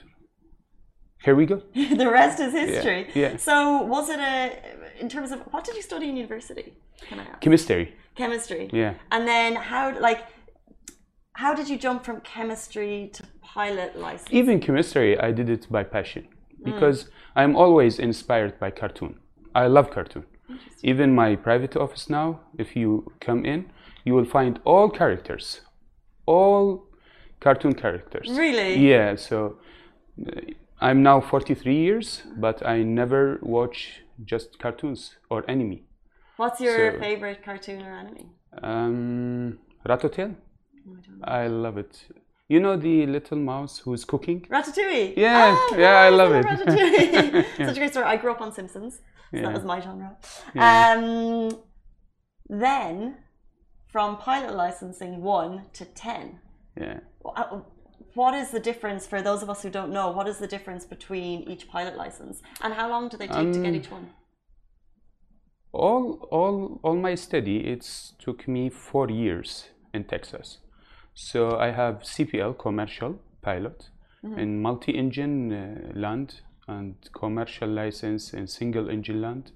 here 1.25 1.35
we 1.35 1.47
go. 1.47 1.63
the 1.75 2.09
rest 2.09 2.39
is 2.41 2.53
history. 2.53 3.11
yeah. 3.15 3.37
So, 3.37 3.83
was 3.83 4.09
it 4.09 4.21
a 4.21 4.53
in 5.01 5.09
terms 5.09 5.33
of 5.33 5.41
what 5.53 5.65
did 5.65 5.75
you 5.75 5.83
study 5.83 6.09
in 6.09 6.17
university? 6.17 6.75
Can 7.09 7.21
I 7.21 7.25
ask? 7.25 7.41
Chemistry, 7.41 7.95
Chemistry. 8.15 8.71
yeah. 8.73 8.95
And 9.11 9.27
then 9.27 9.57
how 9.57 9.99
like 10.01 10.27
how 11.33 11.55
did 11.55 11.69
you 11.69 11.77
jump 11.77 12.05
from 12.05 12.21
chemistry 12.21 13.11
to 13.15 13.23
pilot 13.55 13.99
license? 13.99 14.33
even 14.41 14.61
chemistry 14.61 15.19
i 15.27 15.31
did 15.39 15.49
it 15.57 15.67
by 15.71 15.83
passion 15.83 16.27
because 16.65 16.99
i'm 17.37 17.55
always 17.57 17.99
inspired 17.99 18.59
by 18.63 18.71
cartoon 18.71 19.13
i 19.55 19.67
love 19.67 19.91
cartoon 19.91 20.25
even 20.83 21.15
my 21.15 21.35
private 21.37 21.75
office 21.85 22.05
now 22.11 22.41
if 22.59 22.75
you 22.77 22.89
come 23.21 23.45
in 23.45 23.61
you 24.05 24.15
will 24.15 24.25
find 24.39 24.59
all 24.65 24.89
characters 24.91 25.61
all 26.27 26.87
cartoon 27.41 27.75
characters 27.75 28.29
Really? 28.43 28.71
yeah 28.91 29.17
so 29.17 29.59
uh, 30.27 30.41
i'm 30.81 31.03
now 31.03 31.21
43 31.21 31.75
years 31.75 32.23
but 32.37 32.65
i 32.67 32.83
never 32.83 33.39
watch 33.43 34.01
just 34.25 34.59
cartoons 34.59 35.17
or 35.31 35.45
anime 35.51 35.81
What's 36.37 36.61
your 36.61 36.93
So- 36.93 36.99
favorite 37.01 37.41
cartoon 37.45 37.83
or 37.83 37.93
anime? 38.03 38.31
um 38.63 39.59
Ratatouille. 39.91 40.35
Oh, 40.89 40.97
I. 41.25 41.43
I 41.45 41.47
love 41.49 41.77
it. 41.79 41.95
You 42.49 42.61
know 42.61 42.77
the 42.77 43.07
little 43.07 43.39
mouse 43.39 43.79
who's 43.79 44.05
cooking? 44.05 44.41
Ratatouille. 44.51 45.15
Yeah, 45.17 45.55
Oh, 45.57 45.77
yeah, 45.79 45.97
I 46.07 46.09
love 46.09 46.33
it. 46.33 46.45
Ratatouille. 46.47 47.45
Yeah. 47.59 47.67
Such 47.67 47.77
a 47.77 47.81
great 47.81 47.91
story. 47.91 48.07
I 48.07 48.17
grew 48.17 48.33
up 48.33 48.41
on 48.41 48.53
Simpsons, 48.53 48.95
so 48.95 49.01
Yeah. 49.37 49.43
that 49.43 49.53
was 49.55 49.65
my 49.65 49.81
genre. 49.81 50.17
Yeah. 50.55 50.95
Um, 50.97 51.61
then, 52.49 53.17
from 53.93 54.17
pilot 54.17 54.55
licensing 54.57 55.21
one 55.23 55.67
to 55.75 55.85
ten, 55.85 56.41
Yeah. 56.81 57.01
what 58.15 58.35
is 58.35 58.51
the 58.51 58.61
difference 58.61 59.07
for 59.07 59.21
those 59.21 59.43
of 59.43 59.51
us 59.51 59.63
who 59.63 59.69
don't 59.71 59.93
know? 59.93 60.11
What 60.11 60.27
is 60.27 60.39
the 60.39 60.47
difference 60.47 60.87
between 60.87 61.43
each 61.43 61.69
pilot 61.69 61.97
license, 61.99 62.41
and 62.63 62.73
how 62.73 62.89
long 62.89 63.09
do 63.11 63.17
they 63.19 63.27
take 63.29 63.53
to 63.53 63.61
get 63.61 63.69
Um, 63.69 63.75
each 63.75 63.91
one? 63.91 64.07
all 65.73 66.05
all 66.31 66.81
all 66.83 66.97
my 66.97 67.15
study. 67.15 67.59
It 67.73 67.83
took 68.19 68.49
me 68.49 68.71
four 68.71 69.11
years 69.11 69.69
in 69.95 70.05
texas 70.05 70.59
so 71.21 71.59
i 71.59 71.71
have 71.71 71.97
cpl 72.03 72.57
commercial 72.57 73.19
pilot 73.43 73.91
in 74.37 74.61
multi-engine 74.61 75.53
uh, 75.53 75.93
land 75.95 76.43
and 76.67 76.95
commercial 77.13 77.69
license 77.69 78.35
in 78.35 78.47
single 78.47 78.91
engine 78.91 79.21
land 79.21 79.53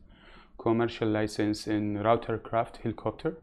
commercial 0.59 1.09
license 1.09 1.67
in 1.67 1.99
rotorcraft 1.99 2.79
helicopter 2.83 3.37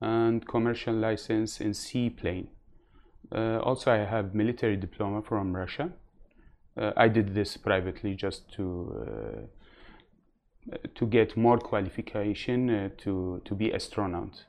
and 0.00 0.46
commercial 0.46 0.94
license 0.94 1.60
in 1.60 1.72
seaplane. 1.72 2.48
Uh, 3.32 3.58
also 3.58 3.90
i 3.90 3.98
have 3.98 4.34
military 4.34 4.76
diploma 4.76 5.22
from 5.22 5.56
russia. 5.56 5.90
Uh, 6.76 6.92
i 6.96 7.08
did 7.08 7.34
this 7.34 7.56
privately 7.56 8.14
just 8.14 8.52
to 8.52 8.64
uh, 9.02 10.76
to 10.94 11.06
get 11.06 11.36
more 11.36 11.58
qualification 11.58 12.70
uh, 12.70 12.88
to 12.98 13.40
to 13.44 13.54
be 13.54 13.72
astronaut 13.72 14.44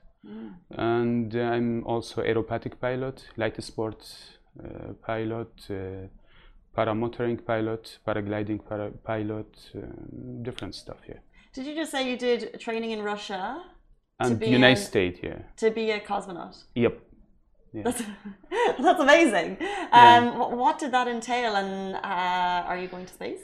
and 0.70 1.34
i'm 1.34 1.84
also 1.84 2.22
aerobatic 2.22 2.78
pilot 2.80 3.26
light 3.36 3.62
sport 3.62 4.00
uh, 4.64 4.92
pilot 5.06 5.52
uh, 5.70 5.74
paramotoring 6.76 7.38
pilot 7.44 7.98
paragliding 8.06 8.58
para- 8.68 8.92
pilot 9.04 9.70
um, 9.74 10.42
different 10.42 10.74
stuff 10.74 10.98
yeah 11.08 11.20
Did 11.54 11.66
you 11.66 11.74
just 11.74 11.90
say 11.90 12.00
you 12.10 12.18
did 12.18 12.40
training 12.60 12.90
in 12.96 13.00
Russia 13.02 13.62
and 14.20 14.38
be 14.38 14.48
united 14.48 14.82
states 14.90 15.18
yeah 15.22 15.38
to 15.56 15.70
be 15.70 15.90
a 15.90 16.00
cosmonaut? 16.00 16.56
yep 16.74 16.94
That's, 17.86 18.02
that's 18.84 19.00
amazing. 19.00 19.58
Um, 19.92 20.24
wh- 20.38 20.52
What 20.62 20.78
did 20.78 20.92
that 20.92 21.08
entail, 21.08 21.52
and 21.56 21.96
uh, 21.96 22.68
are 22.70 22.78
you 22.82 22.88
going 22.88 23.04
to 23.04 23.12
space? 23.12 23.42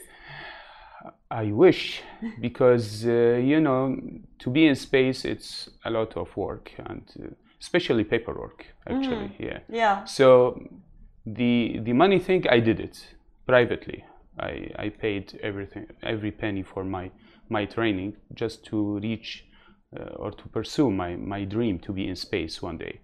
I 1.44 1.50
wish 1.52 2.02
because 2.40 3.04
uh, 3.06 3.40
you 3.50 3.58
know 3.60 3.96
to 4.38 4.50
be 4.50 4.62
in 4.66 4.74
space 4.74 5.24
it's 5.24 5.68
a 5.84 5.90
lot 5.90 6.16
of 6.16 6.28
work 6.36 6.72
and 6.86 7.02
uh, 7.20 7.26
especially 7.60 8.04
paperwork 8.04 8.66
actually 8.86 9.30
yeah 9.38 9.58
Yeah. 9.68 10.04
So 10.04 10.26
the 11.26 11.80
the 11.86 11.92
money 11.92 12.18
thing 12.18 12.42
I 12.56 12.60
did 12.60 12.78
it 12.80 12.96
privately. 13.46 14.04
I, 14.38 14.70
I 14.84 14.88
paid 15.04 15.38
everything 15.42 15.86
every 16.02 16.32
penny 16.32 16.62
for 16.62 16.84
my 16.84 17.10
my 17.48 17.66
training 17.66 18.16
just 18.34 18.64
to 18.70 18.98
reach 19.00 19.44
uh, 19.96 20.22
or 20.22 20.30
to 20.32 20.48
pursue 20.48 20.90
my, 20.90 21.16
my 21.16 21.44
dream 21.44 21.78
to 21.80 21.92
be 21.92 22.02
in 22.08 22.16
space 22.16 22.62
one 22.68 22.78
day. 22.78 22.94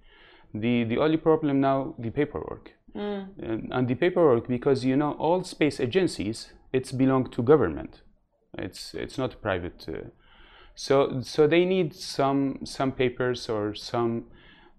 The 0.55 0.85
the 0.85 0.99
only 1.05 1.19
problem 1.19 1.61
now 1.61 1.95
the 1.99 2.11
paperwork. 2.11 2.73
And, 3.51 3.73
and 3.75 3.87
the 3.89 3.95
paperwork 3.95 4.49
because 4.49 4.85
you 4.89 4.97
know 4.97 5.13
all 5.19 5.45
space 5.45 5.79
agencies 5.87 6.53
it's 6.73 6.93
belong 6.93 7.31
to 7.31 7.43
government. 7.43 8.03
It's 8.59 8.95
it's 8.95 9.19
not 9.19 9.41
private 9.43 9.87
uh, 9.89 10.09
so 10.75 11.21
so 11.23 11.47
they 11.47 11.65
need 11.65 11.95
some 11.95 12.61
some 12.65 12.93
papers 12.93 13.49
or 13.49 13.75
some 13.75 14.25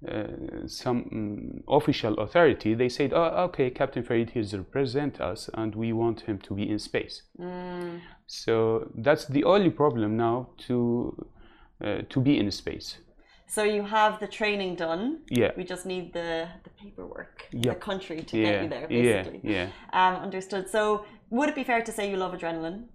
uh, 0.07 0.65
some 0.65 1.03
mm, 1.03 1.63
official 1.67 2.13
authority, 2.19 2.73
they 2.73 2.87
said, 2.87 3.11
"Oh, 3.13 3.43
okay, 3.47 3.69
Captain 3.69 4.01
Fareed 4.01 4.33
is 4.33 4.53
represent 4.53 5.19
us, 5.19 5.49
and 5.53 5.75
we 5.75 5.91
want 5.91 6.21
him 6.21 6.39
to 6.39 6.53
be 6.53 6.69
in 6.69 6.79
space." 6.79 7.23
So 8.27 8.89
that's 8.95 9.25
the 9.25 9.43
only 9.43 9.69
problem 9.69 10.15
now 10.15 10.49
to 10.67 11.27
uh, 11.83 12.01
to 12.09 12.21
be 12.21 12.37
in 12.37 12.49
space. 12.51 12.99
So 13.47 13.63
you 13.63 13.83
have 13.83 14.19
the 14.19 14.27
training 14.27 14.75
done. 14.75 15.19
Yeah. 15.29 15.51
We 15.57 15.63
just 15.63 15.85
need 15.85 16.13
the, 16.13 16.47
the 16.63 16.69
paperwork, 16.69 17.47
the 17.51 17.75
country 17.75 18.21
to 18.21 18.37
Yeah, 18.37 18.51
get 18.51 18.63
you 18.63 18.69
there, 18.69 18.87
yeah, 18.89 19.23
basically. 19.23 19.41
yeah. 19.43 19.67
Um, 19.91 20.15
understood. 20.23 20.69
So 20.69 21.03
would 21.29 21.49
it 21.49 21.55
be 21.55 21.63
fair 21.63 21.81
to 21.81 21.91
say 21.91 22.09
you 22.09 22.15
love 22.15 22.33
adrenaline? 22.33 22.85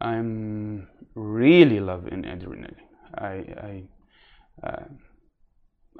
I'm 0.00 0.88
really 1.14 1.80
loving 1.80 2.22
adrenaline. 2.22 2.76
I 3.14 3.34
I 3.70 3.82
uh, 4.62 4.84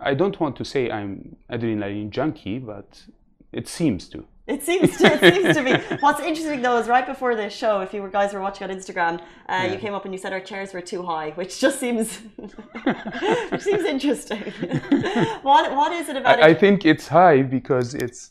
I 0.01 0.15
don't 0.15 0.39
want 0.39 0.57
to 0.57 0.65
say 0.65 0.91
I'm 0.91 1.37
adrenaline 1.51 2.11
junkie, 2.11 2.59
but 2.59 3.05
it 3.53 3.69
seems 3.69 4.09
to. 4.11 4.25
It 4.47 4.63
seems 4.63 4.97
to. 4.99 5.07
It 5.07 5.35
seems 5.35 5.57
to 5.57 5.63
be. 5.65 5.97
What's 6.01 6.21
interesting 6.21 6.63
though 6.63 6.79
is 6.79 6.87
right 6.87 7.07
before 7.07 7.35
this 7.35 7.53
show, 7.53 7.81
if 7.81 7.93
you 7.93 8.01
were 8.01 8.09
guys 8.09 8.33
were 8.33 8.41
watching 8.41 8.71
on 8.71 8.77
Instagram, 8.77 9.21
uh, 9.49 9.69
you 9.73 9.79
came 9.79 9.93
up 9.93 10.05
and 10.05 10.15
you 10.15 10.19
said 10.19 10.33
our 10.33 10.41
chairs 10.41 10.73
were 10.73 10.81
too 10.81 11.03
high, 11.03 11.31
which 11.31 11.59
just 11.59 11.81
seems, 11.81 12.19
which 13.51 13.63
seems 13.63 13.85
interesting. 13.85 14.41
what 15.43 15.75
What 15.75 15.93
is 15.93 16.09
it 16.09 16.17
about 16.17 16.41
I, 16.41 16.51
I 16.51 16.55
think 16.55 16.85
it's 16.85 17.09
high 17.09 17.43
because 17.43 17.95
it's 17.95 18.31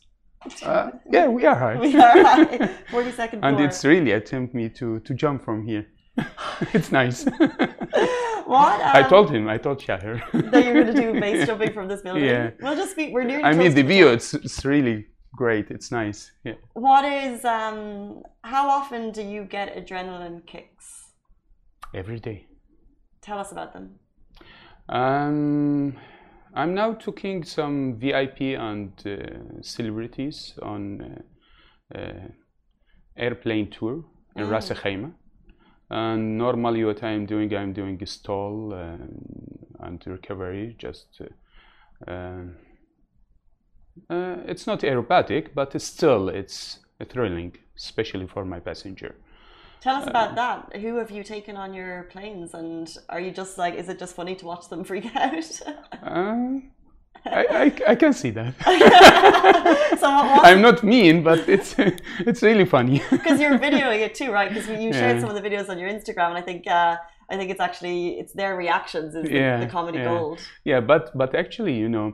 uh, 0.63 0.91
yeah 1.12 1.27
we 1.27 1.45
are 1.45 1.55
high. 1.55 1.77
We 1.79 1.95
are 1.95 2.23
high. 2.23 2.67
Forty 2.91 3.12
second 3.12 3.39
floor. 3.39 3.51
and 3.51 3.60
it's 3.62 3.84
really 3.84 4.12
attempt 4.12 4.53
me 4.53 4.69
to 4.69 4.99
to 4.99 5.13
jump 5.13 5.43
from 5.43 5.65
here. 5.65 5.86
it's 6.73 6.91
nice. 6.91 7.25
what 8.45 8.79
I 8.81 9.01
um, 9.01 9.10
told 9.10 9.29
him. 9.31 9.49
I 9.49 9.58
told 9.58 9.79
Shahir. 9.79 10.21
that 10.51 10.65
you're 10.65 10.73
going 10.73 10.95
to 10.95 11.01
do 11.01 11.19
base 11.19 11.45
jumping 11.45 11.73
from 11.73 11.88
this 11.88 12.01
building. 12.01 12.23
Yeah. 12.23 12.51
We'll 12.62 12.75
just 12.75 12.95
be. 12.95 13.12
We're 13.12 13.23
nearly. 13.23 13.43
I 13.43 13.53
mean, 13.53 13.73
the 13.73 13.84
view. 13.84 14.08
It's 14.08 14.34
it's 14.34 14.63
really 14.63 15.08
great. 15.36 15.71
It's 15.71 15.91
nice. 15.91 16.31
Yeah. 16.43 16.53
What 16.73 17.05
is 17.05 17.43
um? 17.43 18.23
How 18.43 18.69
often 18.69 19.12
do 19.12 19.21
you 19.21 19.43
get 19.43 19.75
adrenaline 19.75 20.45
kicks? 20.45 21.12
Every 21.93 22.19
day. 22.19 22.47
Tell 23.21 23.39
us 23.39 23.51
about 23.51 23.73
them. 23.73 23.99
Um, 24.89 25.97
I'm 26.55 26.73
now 26.73 26.93
taking 26.93 27.43
some 27.43 27.99
VIP 27.99 28.57
and 28.57 28.91
uh, 29.05 29.61
celebrities 29.61 30.53
on 30.61 31.23
uh, 31.93 31.97
uh, 31.97 32.27
airplane 33.17 33.69
tour 33.69 34.05
in 34.37 34.49
Ras 34.49 34.71
Al 34.71 34.77
Khaimah. 34.77 35.11
And 35.89 36.37
normally, 36.37 36.83
what 36.83 37.03
I'm 37.03 37.25
doing, 37.25 37.53
I'm 37.53 37.73
doing 37.73 38.01
a 38.01 38.05
stall 38.05 38.73
uh, 38.73 39.85
and 39.85 40.01
recovery. 40.07 40.75
Just 40.79 41.21
uh, 41.21 42.11
um, 42.11 42.55
uh, 44.09 44.37
it's 44.47 44.65
not 44.65 44.79
aerobatic, 44.79 45.53
but 45.53 45.79
still 45.81 46.29
it's 46.29 46.79
thrilling, 47.09 47.53
especially 47.77 48.27
for 48.27 48.45
my 48.45 48.59
passenger. 48.59 49.15
Tell 49.86 49.98
us 50.02 50.08
about 50.08 50.34
that. 50.34 50.78
Who 50.82 50.95
have 50.98 51.12
you 51.12 51.24
taken 51.24 51.56
on 51.58 51.69
your 51.80 51.93
planes, 52.13 52.56
and 52.56 52.86
are 53.08 53.19
you 53.26 53.32
just 53.41 53.54
like? 53.60 53.76
Is 53.82 53.88
it 53.88 54.00
just 54.00 54.15
funny 54.15 54.36
to 54.38 54.45
watch 54.52 54.67
them 54.71 54.84
freak 54.84 55.06
out? 55.15 55.62
Uh, 56.02 56.45
I, 57.41 57.41
I, 57.63 57.65
I 57.91 57.95
can 57.95 58.12
see 58.21 58.32
that. 58.32 58.54
so? 60.00 60.08
I'm 60.50 60.62
not 60.67 60.84
mean, 60.84 61.21
but 61.30 61.48
it's 61.56 61.76
it's 62.30 62.41
really 62.41 62.65
funny. 62.65 62.98
Because 63.12 63.39
you're 63.39 63.60
videoing 63.60 64.00
it 64.08 64.15
too, 64.15 64.32
right? 64.32 64.50
Because 64.50 64.67
you 64.67 64.91
shared 64.91 65.17
Yeah. 65.17 65.21
some 65.21 65.30
of 65.30 65.36
the 65.39 65.48
videos 65.48 65.69
on 65.69 65.78
your 65.78 65.89
Instagram, 65.98 66.30
and 66.34 66.38
I 66.38 66.41
think 66.50 66.65
uh, 66.67 66.98
I 67.32 67.38
think 67.38 67.52
it's 67.52 67.62
actually 67.69 68.17
it's 68.19 68.34
their 68.34 68.56
reactions 68.58 69.13
is 69.13 69.24
the, 69.26 69.36
Yeah, 69.36 69.60
the 69.60 69.67
comedy 69.78 70.00
yeah. 70.00 70.06
gold. 70.12 70.39
yeah, 70.63 70.80
but 70.91 71.15
but 71.15 71.36
actually, 71.36 71.76
you 71.84 71.89
know, 71.95 72.08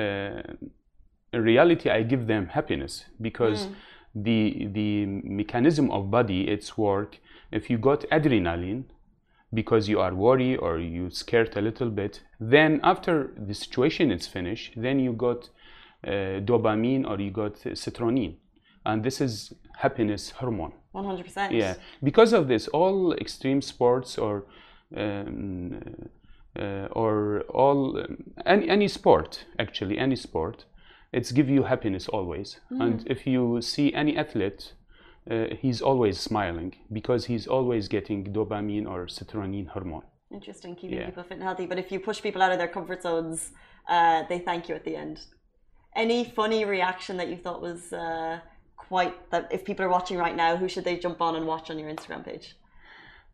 uh, 0.00 0.42
in 1.32 1.40
reality, 1.42 1.90
I 1.90 2.02
give 2.04 2.28
them 2.28 2.46
happiness 2.58 3.04
because 3.20 3.66
the 4.14 4.68
the 4.72 5.06
mechanism 5.06 5.90
of 5.90 6.10
body 6.10 6.48
its 6.48 6.76
work. 6.76 7.18
If 7.52 7.70
you 7.70 7.78
got 7.78 8.00
adrenaline 8.10 8.84
because 9.52 9.88
you 9.88 10.00
are 10.00 10.14
worried 10.14 10.58
or 10.58 10.78
you 10.78 11.10
scared 11.10 11.56
a 11.56 11.60
little 11.60 11.90
bit, 11.90 12.22
then 12.38 12.80
after 12.82 13.32
the 13.36 13.54
situation 13.54 14.12
is 14.12 14.26
finished, 14.26 14.74
then 14.76 15.00
you 15.00 15.12
got 15.12 15.50
uh, 16.06 16.40
dopamine 16.44 17.04
or 17.08 17.20
you 17.20 17.30
got 17.30 17.54
serotonin, 17.54 18.36
and 18.86 19.02
this 19.02 19.20
is 19.20 19.52
happiness 19.78 20.30
hormone. 20.30 20.72
One 20.92 21.04
hundred 21.04 21.24
percent. 21.24 21.52
Yeah, 21.52 21.74
because 22.02 22.32
of 22.32 22.48
this, 22.48 22.68
all 22.68 23.12
extreme 23.14 23.62
sports 23.62 24.18
or 24.18 24.44
um, 24.96 25.80
uh, 26.58 26.88
or 26.92 27.42
all 27.48 27.98
um, 27.98 28.16
any 28.46 28.68
any 28.68 28.88
sport 28.88 29.44
actually 29.58 29.98
any 29.98 30.16
sport, 30.16 30.64
it's 31.12 31.32
give 31.32 31.48
you 31.48 31.62
happiness 31.64 32.08
always. 32.08 32.60
And 32.70 33.04
if 33.06 33.26
you 33.26 33.60
see 33.62 33.92
any 33.94 34.16
athlete, 34.16 34.74
uh, 35.30 35.46
he's 35.60 35.80
always 35.82 36.18
smiling 36.18 36.74
because 36.92 37.26
he's 37.26 37.46
always 37.46 37.88
getting 37.88 38.24
dopamine 38.32 38.86
or 38.88 39.06
serotonin 39.06 39.68
hormone. 39.68 40.02
Interesting, 40.32 40.76
keeping 40.76 40.98
Yeah. 40.98 41.06
people 41.06 41.24
fit 41.24 41.34
and 41.38 41.42
healthy. 41.42 41.66
But 41.66 41.78
if 41.78 41.90
you 41.92 41.98
push 42.00 42.22
people 42.22 42.40
out 42.42 42.52
of 42.52 42.58
their 42.58 42.68
comfort 42.68 43.02
zones, 43.02 43.50
uh, 43.88 44.22
they 44.28 44.38
thank 44.38 44.68
you 44.68 44.74
at 44.76 44.84
the 44.84 44.94
end. 44.96 45.16
Any 45.96 46.24
funny 46.24 46.64
reaction 46.64 47.16
that 47.16 47.28
you 47.28 47.36
thought 47.36 47.60
was 47.60 47.92
uh, 47.92 48.38
quite 48.76 49.14
that 49.32 49.48
if 49.50 49.64
people 49.64 49.84
are 49.84 49.88
watching 49.88 50.16
right 50.16 50.36
now, 50.36 50.56
who 50.56 50.68
should 50.68 50.84
they 50.84 50.96
jump 50.96 51.20
on 51.20 51.34
and 51.34 51.46
watch 51.46 51.68
on 51.70 51.78
your 51.80 51.90
Instagram 51.90 52.24
page? 52.24 52.56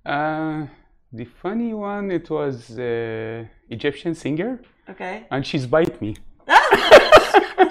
Uh, 0.07 0.67
the 1.13 1.27
funny 1.43 1.75
one, 1.75 2.11
it 2.11 2.31
was 2.31 2.79
uh, 2.79 3.45
Egyptian 3.69 4.15
singer, 4.15 4.61
Okay. 4.89 5.27
and 5.31 5.47
she's 5.47 5.67
bite 5.67 6.01
me. 6.01 6.17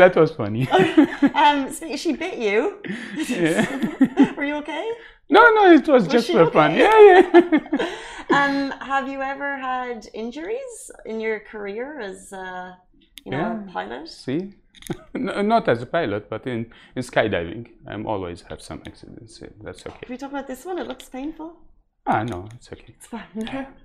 that 0.00 0.16
was 0.16 0.30
funny. 0.40 0.64
Um, 1.42 1.58
so 1.72 1.96
she 1.96 2.10
bit 2.24 2.36
you. 2.46 2.60
Yeah. 3.28 4.34
Were 4.36 4.44
you 4.50 4.56
okay? 4.62 4.86
No, 5.36 5.42
no, 5.56 5.62
it 5.78 5.86
was, 5.94 6.08
just 6.08 6.26
she 6.26 6.32
for 6.32 6.50
fun. 6.50 6.70
Yeah, 6.74 6.98
yeah. 7.08 7.22
Um, 8.38 8.56
have 8.92 9.06
you 9.12 9.20
ever 9.22 9.50
had 9.70 9.98
injuries 10.24 10.74
in 11.10 11.16
your 11.20 11.38
career 11.52 11.88
as 12.10 12.32
uh, 12.32 12.74
you 13.24 13.30
know 13.32 13.38
Yeah. 13.38 13.68
a 13.68 13.72
pilot? 13.76 14.08
See, 14.08 14.40
no, 15.14 15.42
not 15.54 15.68
as 15.68 15.82
a 15.82 15.86
pilot, 15.98 16.22
but 16.32 16.46
in, 16.46 16.60
in 16.96 17.02
skydiving, 17.02 17.62
I'm 17.86 18.04
always 18.12 18.38
have 18.50 18.60
some 18.70 18.80
accidents. 18.86 19.32
Yeah, 19.42 19.48
That's 19.66 19.82
okay. 19.86 20.04
Can 20.06 20.12
we 20.14 20.18
talk 20.22 20.30
about 20.36 20.46
this 20.52 20.64
one? 20.64 20.78
It 20.78 20.86
looks 20.88 21.08
painful. 21.08 21.50
Ah, 22.06 22.22
no, 22.24 22.48
it's 22.54 22.72
okay. 22.72 22.94
It's 22.96 23.06
fine. 23.06 23.66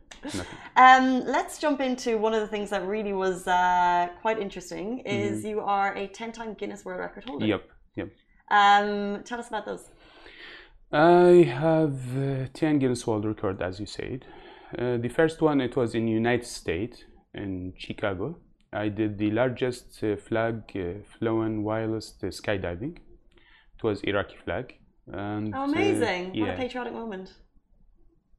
Um, 0.76 1.24
let's 1.26 1.60
jump 1.60 1.82
into 1.82 2.18
one 2.18 2.34
of 2.34 2.42
the 2.42 2.48
things 2.48 2.72
that 2.72 2.84
really 2.88 3.14
was 3.14 3.48
uh, 3.48 4.08
quite 4.22 4.40
interesting. 4.40 5.00
Is 5.00 5.44
you 5.44 5.60
are 5.60 5.94
a 5.96 6.08
ten-time 6.08 6.56
Guinness 6.56 6.84
World 6.84 7.00
Record 7.02 7.26
holder. 7.26 7.46
Yep, 7.46 7.70
yep. 7.96 8.10
Um, 8.50 9.22
tell 9.24 9.40
us 9.40 9.50
about 9.50 9.66
those. 9.66 9.90
I 10.92 11.44
have 11.44 12.18
uh, 12.18 12.48
10 12.54 12.80
Guinness 12.80 13.06
World 13.06 13.26
Record, 13.26 13.62
as 13.62 13.80
you 13.80 13.86
said. 13.86 14.26
Uh, 14.78 14.98
the 14.98 15.10
first 15.10 15.42
one, 15.42 15.62
it 15.62 15.76
was 15.76 15.94
in 15.94 16.08
United 16.08 16.46
States, 16.46 17.04
in 17.34 17.74
Chicago. 17.78 18.38
I 18.74 18.90
did 18.90 19.18
the 19.18 19.32
largest 19.32 20.04
uh, 20.04 20.16
flag 20.16 20.64
uh, 20.76 21.04
flown 21.20 21.64
wireless 21.64 22.16
uh, 22.24 22.28
skydiving. 22.28 22.98
It 23.78 23.84
was 23.84 24.02
Iraqi 24.02 24.38
flag. 24.44 24.74
And, 25.12 25.54
Oh, 25.56 25.64
amazing! 25.66 26.40
What 26.40 26.50
a 26.50 26.54
patriotic 26.54 26.94
moment. 26.94 27.34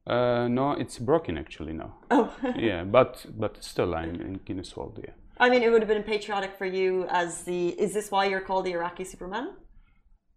Uh, 0.06 0.46
no, 0.48 0.72
it's 0.72 0.98
broken 0.98 1.36
actually 1.38 1.72
now. 1.72 1.94
Oh, 2.10 2.32
yeah, 2.56 2.84
but 2.84 3.26
but 3.36 3.62
still, 3.64 3.94
I'm 3.94 4.20
in 4.20 4.40
Guinness 4.44 4.76
World. 4.76 4.98
Yeah. 5.02 5.14
I 5.38 5.50
mean, 5.50 5.62
it 5.62 5.70
would 5.70 5.82
have 5.82 5.88
been 5.88 6.02
patriotic 6.04 6.56
for 6.56 6.66
you 6.66 7.06
as 7.10 7.42
the. 7.42 7.68
Is 7.80 7.92
this 7.92 8.10
why 8.10 8.26
you're 8.26 8.40
called 8.48 8.64
the 8.66 8.72
Iraqi 8.72 9.04
Superman? 9.04 9.46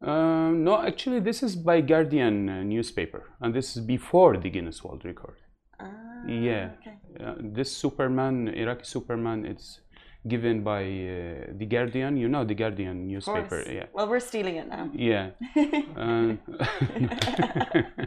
Um, 0.02 0.64
no, 0.64 0.82
actually, 0.82 1.20
this 1.20 1.44
is 1.44 1.56
by 1.56 1.82
Guardian 1.82 2.50
uh, 2.50 2.64
newspaper, 2.64 3.30
and 3.42 3.54
this 3.54 3.76
is 3.76 3.84
before 3.86 4.38
the 4.38 4.50
Guinness 4.50 4.84
World 4.84 5.04
Record. 5.06 5.38
Ah, 5.80 5.88
Yeah, 6.28 6.72
Okay. 6.80 6.96
uh, 7.26 7.36
this 7.40 7.70
Superman, 7.76 8.48
Iraqi 8.48 8.86
Superman, 8.86 9.46
it's 9.46 9.82
given 10.28 10.64
by 10.64 10.84
uh, 10.84 11.54
the 11.58 11.66
Guardian. 11.66 12.18
You 12.18 12.28
know 12.28 12.44
the 12.46 12.56
Guardian 12.56 13.08
newspaper. 13.08 13.64
Yeah, 13.70 13.86
Well, 13.94 14.08
we're 14.10 14.20
stealing 14.20 14.56
it 14.58 14.68
now. 14.68 14.90
yeah. 14.94 15.30
Um, 15.96 16.40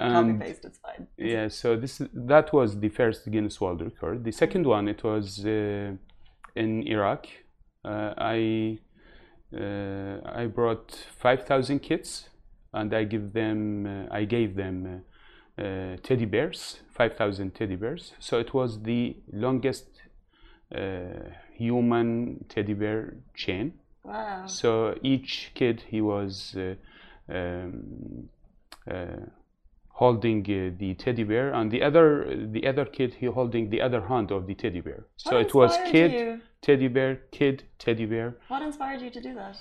Copy 0.00 0.32
paste. 0.34 0.64
It's 0.64 0.78
fine. 0.78 1.06
yeah, 1.16 1.48
so 1.48 1.76
this 1.76 2.00
that 2.14 2.52
was 2.52 2.78
the 2.80 2.88
first 2.88 3.30
Guinness 3.30 3.60
World 3.60 3.82
Record. 3.82 4.24
The 4.24 4.32
second 4.32 4.66
one, 4.66 4.88
it 4.88 5.02
was 5.04 5.44
uh, 5.44 5.92
in 6.56 6.86
Iraq. 6.86 7.26
Uh, 7.84 8.14
I 8.16 8.78
uh, 9.56 10.20
I 10.24 10.46
brought 10.46 10.92
five 11.18 11.44
thousand 11.46 11.80
kids, 11.80 12.28
and 12.72 12.92
I 12.94 13.04
give 13.04 13.32
them 13.32 13.86
uh, 13.86 14.14
I 14.14 14.24
gave 14.24 14.56
them 14.56 15.02
uh, 15.58 15.62
uh, 15.62 15.96
teddy 16.02 16.26
bears, 16.26 16.80
five 16.90 17.16
thousand 17.16 17.54
teddy 17.54 17.76
bears. 17.76 18.14
So 18.18 18.38
it 18.38 18.54
was 18.54 18.82
the 18.82 19.16
longest 19.32 19.86
human 21.52 22.44
teddy 22.48 22.74
bear 22.74 23.14
chain. 23.34 23.72
Wow. 24.04 24.46
So 24.46 24.94
each 25.02 25.52
kid 25.54 25.82
he 25.88 26.00
was 26.00 26.56
uh, 26.56 26.74
um, 27.32 28.28
uh, 28.90 29.26
holding 29.88 30.40
uh, 30.42 30.74
the 30.78 30.94
teddy 30.94 31.24
bear, 31.24 31.52
and 31.52 31.70
the 31.70 31.82
other 31.82 32.34
the 32.56 32.66
other 32.66 32.86
kid 32.86 33.14
he 33.14 33.26
holding 33.26 33.70
the 33.70 33.80
other 33.82 34.00
hand 34.00 34.30
of 34.30 34.46
the 34.46 34.54
teddy 34.54 34.80
bear. 34.80 35.04
So 35.16 35.36
What 35.36 35.46
it 35.46 35.54
was 35.54 35.76
kid, 35.90 36.12
you? 36.12 36.40
teddy 36.62 36.88
bear, 36.88 37.16
kid, 37.30 37.64
teddy 37.78 38.06
bear. 38.06 38.36
What 38.48 38.62
inspired 38.62 39.00
you 39.02 39.10
to 39.10 39.20
do 39.20 39.34
that? 39.34 39.56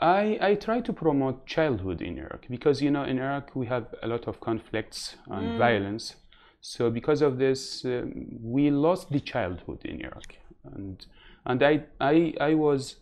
I, 0.00 0.38
I 0.40 0.54
try 0.54 0.80
to 0.80 0.92
promote 0.92 1.44
childhood 1.46 2.00
in 2.00 2.16
Iraq 2.18 2.46
because 2.48 2.80
you 2.80 2.90
know 2.90 3.04
in 3.04 3.18
Iraq 3.18 3.54
we 3.54 3.66
have 3.66 3.86
a 4.02 4.06
lot 4.06 4.26
of 4.26 4.40
conflicts 4.40 5.16
and 5.28 5.58
violence. 5.58 6.16
So 6.62 6.88
because 6.90 7.20
of 7.22 7.38
this, 7.38 7.84
um, 7.84 8.38
we 8.40 8.70
lost 8.70 9.10
the 9.10 9.20
childhood 9.20 9.80
in 9.84 10.00
Iraq, 10.00 10.36
and 10.64 11.06
and 11.44 11.62
I 11.62 11.84
I 12.00 12.34
I 12.40 12.54
was 12.54 12.96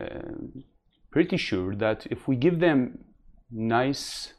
um, 0.00 0.64
pretty 1.10 1.36
sure 1.36 1.74
that 1.76 2.06
if 2.10 2.28
we 2.28 2.36
give 2.36 2.60
them 2.60 3.04
nice 3.50 4.34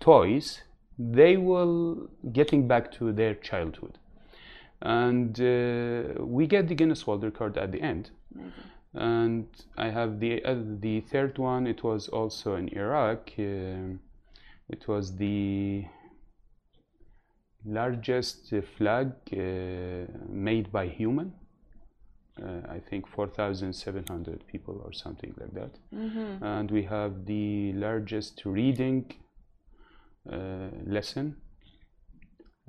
toys, 0.00 0.62
they 0.98 1.36
will 1.36 2.08
getting 2.32 2.66
back 2.66 2.92
to 2.92 3.12
their 3.12 3.34
childhood, 3.34 3.98
and 4.80 5.38
uh, 5.40 6.24
we 6.24 6.46
get 6.46 6.68
the 6.68 6.74
Guinness 6.74 7.06
World 7.06 7.24
Record 7.24 7.58
at 7.58 7.72
the 7.72 7.82
end 7.82 8.10
and 8.94 9.46
I 9.76 9.90
have 9.90 10.18
the 10.18 10.42
uh, 10.44 10.56
the 10.80 11.00
third 11.02 11.38
one. 11.38 11.66
It 11.66 11.82
was 11.84 12.08
also 12.08 12.56
in 12.56 12.68
Iraq. 12.68 13.32
Um 13.38 14.00
it 14.68 14.86
was 14.86 15.16
the 15.16 15.84
largest 17.64 18.52
uh, 18.52 18.60
flag 18.76 19.12
uh, 19.32 20.06
made 20.28 20.70
by 20.70 20.86
human. 20.86 21.32
Uh, 22.42 22.60
I 22.70 22.78
think 22.78 23.08
4,700 23.08 24.46
people 24.46 24.80
or 24.84 24.92
something 24.92 25.34
like 25.40 25.54
that. 25.54 25.78
And 26.42 26.70
we 26.70 26.84
have 26.84 27.26
the 27.26 27.72
largest 27.72 28.42
reading 28.44 29.10
uh, 30.30 30.68
lesson. 30.86 31.36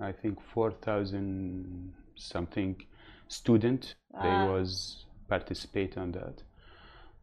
I 0.01 0.12
think 0.12 0.39
4,000 0.53 1.93
something 2.15 2.75
student. 3.27 3.95
They 4.21 4.27
was 4.51 5.05
participate 5.27 5.97
on 5.97 6.12
that. 6.13 6.41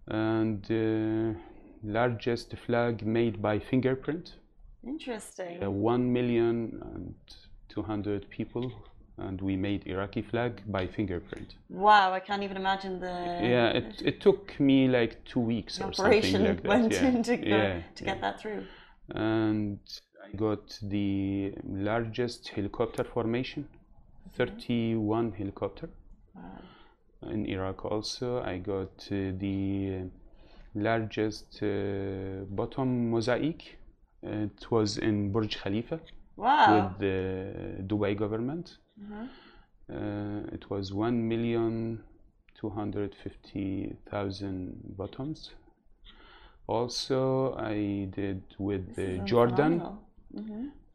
And 0.09 0.65
uh, 0.71 1.39
largest 1.83 2.55
flag 2.65 3.05
made 3.05 3.43
by 3.43 3.59
fingerprint. 3.59 4.35
Interesting. 4.87 5.63
Uh, 5.63 5.71
one 5.71 6.13
million 6.13 6.81
and 6.95 7.15
two 7.69 7.83
hundred 7.83 8.31
people, 8.31 8.73
and 9.19 9.41
we 9.41 9.57
made 9.57 9.87
Iraqi 9.87 10.23
flag 10.23 10.63
by 10.67 10.87
fingerprint. 10.87 11.55
Wow, 11.71 12.13
I 12.13 12.21
can't 12.21 12.43
even 12.43 12.57
imagine 12.57 13.01
the 13.01 13.39
yeah, 13.43 13.69
it, 13.69 14.03
it 14.05 14.21
took 14.21 14.59
me 14.61 14.89
like 14.89 15.25
two 15.25 15.41
weeks 15.41 15.81
or 15.81 15.85
operation 15.85 16.33
something 16.33 16.47
like 16.47 16.63
that. 16.63 16.69
went 16.69 16.93
yeah. 16.93 17.07
into 17.07 17.37
go, 17.37 17.49
yeah, 17.49 17.81
to 17.95 18.05
yeah. 18.05 18.13
get 18.13 18.21
that 18.21 18.41
through. 18.41 18.65
And 19.11 19.79
I 20.25 20.37
got 20.37 20.79
the 20.83 21.55
largest 21.65 22.49
helicopter 22.49 23.05
formation, 23.05 23.69
31 24.37 25.33
helicopter. 25.33 25.89
In 27.23 27.47
Iraq 27.47 27.85
also, 27.87 28.43
I 28.43 28.59
got 28.59 29.09
uh, 29.11 29.33
the 29.39 30.03
largest 30.75 31.61
uh, 31.63 32.45
bottom 32.51 33.11
mosaic. 33.11 33.79
It 34.23 34.71
was 34.71 34.99
in 34.99 35.33
Burj 35.33 35.57
Khalifa 35.59 36.01
Wow. 36.37 36.91
with 36.91 36.99
the 36.99 37.83
Dubai 37.83 38.15
government. 38.17 38.77
Uh, 39.89 40.43
it 40.53 40.69
was 40.71 40.93
one 40.93 41.29
million 41.29 42.03
two 42.55 42.71
hundred 42.71 43.15
fifty 43.15 43.95
thousand 44.11 44.97
bottoms. 44.97 45.51
Also, 46.67 47.55
I 47.55 48.09
did 48.11 48.43
with 48.59 48.99
uh, 48.99 49.25
Jordan, 49.25 49.81
phenomenal. 49.81 50.03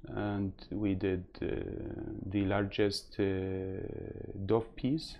and 0.09 0.53
we 0.71 0.95
did 0.95 1.25
uh, 1.41 1.47
the 2.25 2.45
largest 2.45 3.15
uh, 3.19 3.25
dove 4.45 4.75
piece 4.75 5.17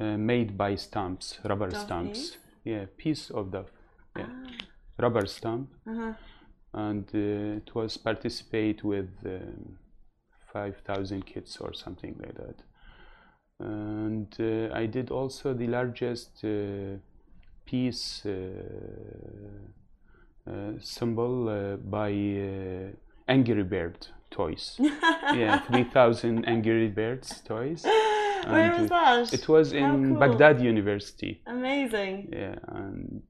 uh, 0.00 0.16
made 0.16 0.56
by 0.56 0.74
stamps, 0.74 1.38
rubber 1.44 1.70
Dove 1.70 1.80
stamps. 1.80 2.18
piece? 2.18 2.36
Yeah, 2.64 2.86
piece 2.96 3.30
of 3.30 3.50
dove. 3.52 3.70
Yeah, 4.16 4.26
rubber 4.98 5.26
stamp, 5.26 5.68
Uh-huh. 5.86 6.12
and 6.74 7.04
uh, 7.14 7.58
it 7.62 7.74
was 7.74 7.96
participate 7.96 8.82
with 8.84 9.10
um, 9.24 9.78
five 10.52 10.76
thousand 10.84 11.26
kits 11.26 11.58
or 11.58 11.72
something 11.74 12.16
like 12.20 12.34
that. 12.36 12.62
And 13.60 14.28
uh, 14.40 14.74
I 14.74 14.86
did 14.86 15.10
also 15.10 15.52
the 15.52 15.66
largest 15.66 16.44
uh, 16.44 16.98
piece 17.66 18.24
uh, 18.24 18.32
uh, 20.50 20.72
symbol 20.80 21.48
uh, 21.48 21.76
by 21.76 22.10
uh, 22.10 22.90
Angry 23.28 23.62
Bird 23.64 24.06
toys. 24.30 24.76
yeah, 25.34 25.60
3,000 25.60 26.44
Angry 26.46 26.88
Birds 26.88 27.40
toys. 27.42 27.84
Where 28.46 28.72
And, 28.72 28.78
was 28.78 28.88
that? 28.90 29.32
It 29.32 29.48
was 29.48 29.72
How 29.72 29.78
in 29.78 30.08
cool. 30.08 30.18
Baghdad 30.18 30.60
University. 30.62 31.42
Amazing. 31.46 32.28
Yeah, 32.32 32.54
and 32.68 33.22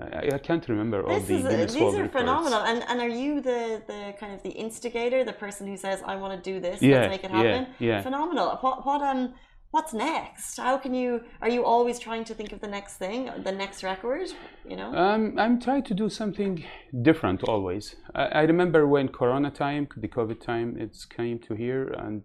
I, 0.00 0.30
I 0.34 0.38
can't 0.38 0.66
remember 0.68 1.02
all 1.04 1.18
This 1.18 1.28
the 1.28 1.34
is 1.34 1.42
Guinness 1.42 1.72
these 1.72 1.82
World 1.82 1.94
are 1.96 2.02
Records. 2.02 2.20
phenomenal. 2.20 2.60
And 2.60 2.82
and 2.88 3.00
are 3.00 3.08
you 3.08 3.40
the 3.40 3.82
the 3.86 4.14
kind 4.20 4.32
of 4.32 4.42
the 4.42 4.50
instigator, 4.50 5.24
the 5.24 5.32
person 5.32 5.66
who 5.66 5.76
says 5.76 6.02
I 6.06 6.16
want 6.16 6.32
to 6.42 6.50
do 6.52 6.60
this, 6.60 6.80
Yeah, 6.82 7.00
let's 7.00 7.10
make 7.10 7.24
it 7.24 7.30
yeah, 7.30 7.42
happen? 7.42 7.74
yeah. 7.78 8.02
Phenomenal. 8.02 8.46
What 8.60 8.86
what 8.86 9.02
um 9.02 9.34
what's 9.72 9.92
next? 9.92 10.58
How 10.58 10.76
can 10.78 10.94
you 10.94 11.10
are 11.42 11.48
you 11.48 11.64
always 11.64 11.98
trying 11.98 12.24
to 12.24 12.34
think 12.34 12.52
of 12.52 12.60
the 12.60 12.68
next 12.68 12.94
thing, 12.98 13.30
the 13.42 13.52
next 13.52 13.82
record, 13.82 14.28
you 14.70 14.76
know? 14.76 14.94
Um, 14.94 15.38
I'm 15.38 15.60
trying 15.60 15.82
to 15.84 15.94
do 15.94 16.08
something 16.08 16.62
different 17.02 17.42
always. 17.42 17.96
I, 18.14 18.24
I 18.40 18.42
remember 18.42 18.86
when 18.86 19.08
Corona 19.08 19.50
time, 19.50 19.88
the 19.96 20.08
COVID 20.08 20.40
time, 20.40 20.76
it's 20.78 21.04
came 21.04 21.38
to 21.46 21.54
here, 21.54 21.84
and 22.04 22.22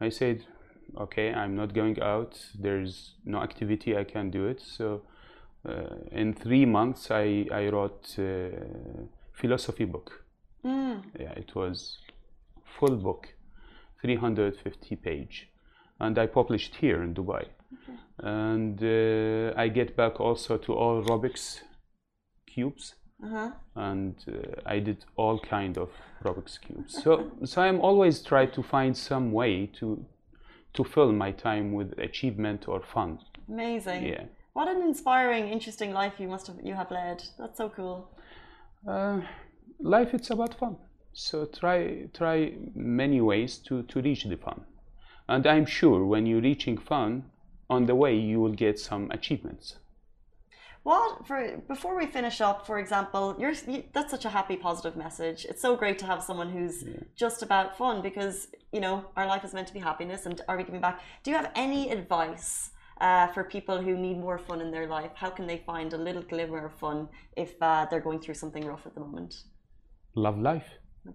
I 0.00 0.08
said, 0.10 0.44
okay, 1.04 1.32
I'm 1.32 1.54
not 1.56 1.74
going 1.74 2.00
out. 2.02 2.32
There's 2.58 3.14
no 3.24 3.38
activity 3.40 3.96
I 3.96 4.04
can 4.04 4.30
do 4.30 4.46
it. 4.46 4.60
So, 4.60 5.02
in 6.12 6.34
three 6.34 6.66
months, 6.66 7.10
I 7.10 7.46
I 7.52 7.68
wrote 7.68 8.16
uh, 8.18 9.06
philosophy 9.32 9.84
book. 9.84 10.24
Mm. 10.64 11.02
Yeah, 11.18 11.32
it 11.36 11.54
was 11.54 11.98
full 12.78 12.96
book, 12.96 13.28
350 14.02 14.96
page, 14.96 15.48
and 15.98 16.18
I 16.18 16.26
published 16.26 16.76
here 16.76 17.02
in 17.02 17.14
Dubai. 17.14 17.44
And 18.18 18.82
uh, 18.82 19.54
I 19.56 19.68
get 19.68 19.96
back 19.96 20.20
also 20.20 20.58
to 20.58 20.72
all 20.74 21.02
Rubik's 21.02 21.62
cubes, 22.46 22.94
Uh-huh. 23.22 23.50
and 23.74 24.14
uh, 24.28 24.74
I 24.74 24.80
did 24.80 25.04
all 25.16 25.38
kind 25.38 25.78
of 25.78 25.88
Rubik's 26.24 26.58
cubes. 26.58 27.02
So, 27.02 27.30
so 27.44 27.62
I'm 27.62 27.80
always 27.80 28.22
try 28.22 28.46
to 28.46 28.62
find 28.62 28.96
some 28.96 29.32
way 29.32 29.66
to 29.80 30.04
to 30.72 30.84
fill 30.84 31.12
my 31.12 31.32
time 31.32 31.72
with 31.78 31.98
achievement 31.98 32.68
or 32.68 32.80
fun. 32.94 33.18
Amazing. 33.48 34.04
Yeah. 34.06 34.24
What 34.52 34.68
an 34.68 34.82
inspiring, 34.82 35.48
interesting 35.48 35.92
life 35.92 36.14
you 36.18 36.28
must 36.28 36.46
have 36.48 36.56
you 36.62 36.74
have 36.74 36.90
led. 36.90 37.22
That's 37.38 37.58
so 37.58 37.68
cool. 37.68 38.10
Uh, 38.86 39.20
life 39.82 40.14
it's 40.14 40.30
about 40.30 40.54
fun 40.58 40.76
so 41.12 41.44
try 41.46 42.06
try 42.14 42.52
many 42.74 43.20
ways 43.20 43.58
to 43.58 43.82
to 43.84 44.00
reach 44.00 44.24
the 44.24 44.36
fun 44.36 44.64
and 45.28 45.46
i'm 45.46 45.66
sure 45.66 46.04
when 46.04 46.26
you're 46.26 46.40
reaching 46.40 46.76
fun 46.78 47.24
on 47.68 47.86
the 47.86 47.94
way 47.94 48.14
you 48.14 48.40
will 48.40 48.52
get 48.52 48.78
some 48.78 49.10
achievements 49.10 49.76
What 50.82 51.26
for? 51.26 51.38
Before 51.68 51.94
we 52.00 52.06
finish 52.06 52.40
up, 52.40 52.58
for 52.66 52.78
example, 52.78 53.36
you're 53.40 53.56
you, 53.72 53.82
that's 53.94 54.10
such 54.16 54.24
a 54.24 54.32
happy, 54.38 54.56
positive 54.56 54.96
message. 54.96 55.40
It's 55.50 55.62
so 55.66 55.76
great 55.82 55.98
to 56.02 56.06
have 56.12 56.20
someone 56.28 56.50
who's 56.56 56.76
just 57.22 57.42
about 57.42 57.76
fun 57.76 58.00
because 58.08 58.36
you 58.74 58.80
know 58.84 58.94
our 59.18 59.26
life 59.32 59.44
is 59.48 59.52
meant 59.52 59.68
to 59.70 59.76
be 59.78 59.82
happiness, 59.90 60.20
and 60.28 60.36
are 60.48 60.56
we 60.58 60.64
giving 60.68 60.80
back? 60.80 60.96
Do 61.22 61.30
you 61.30 61.36
have 61.40 61.50
any 61.54 61.82
advice 61.98 62.70
uh, 63.00 63.26
for 63.28 63.44
people 63.44 63.80
who 63.80 63.96
need 63.96 64.18
more 64.18 64.38
fun 64.38 64.60
in 64.60 64.70
their 64.70 64.86
life? 64.86 65.12
How 65.14 65.30
can 65.30 65.46
they 65.46 65.58
find 65.58 65.92
a 65.92 65.98
little 65.98 66.22
glimmer 66.22 66.66
of 66.66 66.74
fun 66.74 67.08
if 67.36 67.54
uh, 67.62 67.86
they're 67.90 68.00
going 68.08 68.20
through 68.20 68.34
something 68.34 68.64
rough 68.66 68.84
at 68.86 68.94
the 68.94 69.00
moment? 69.00 69.34
love 70.16 70.38
life 70.38 70.68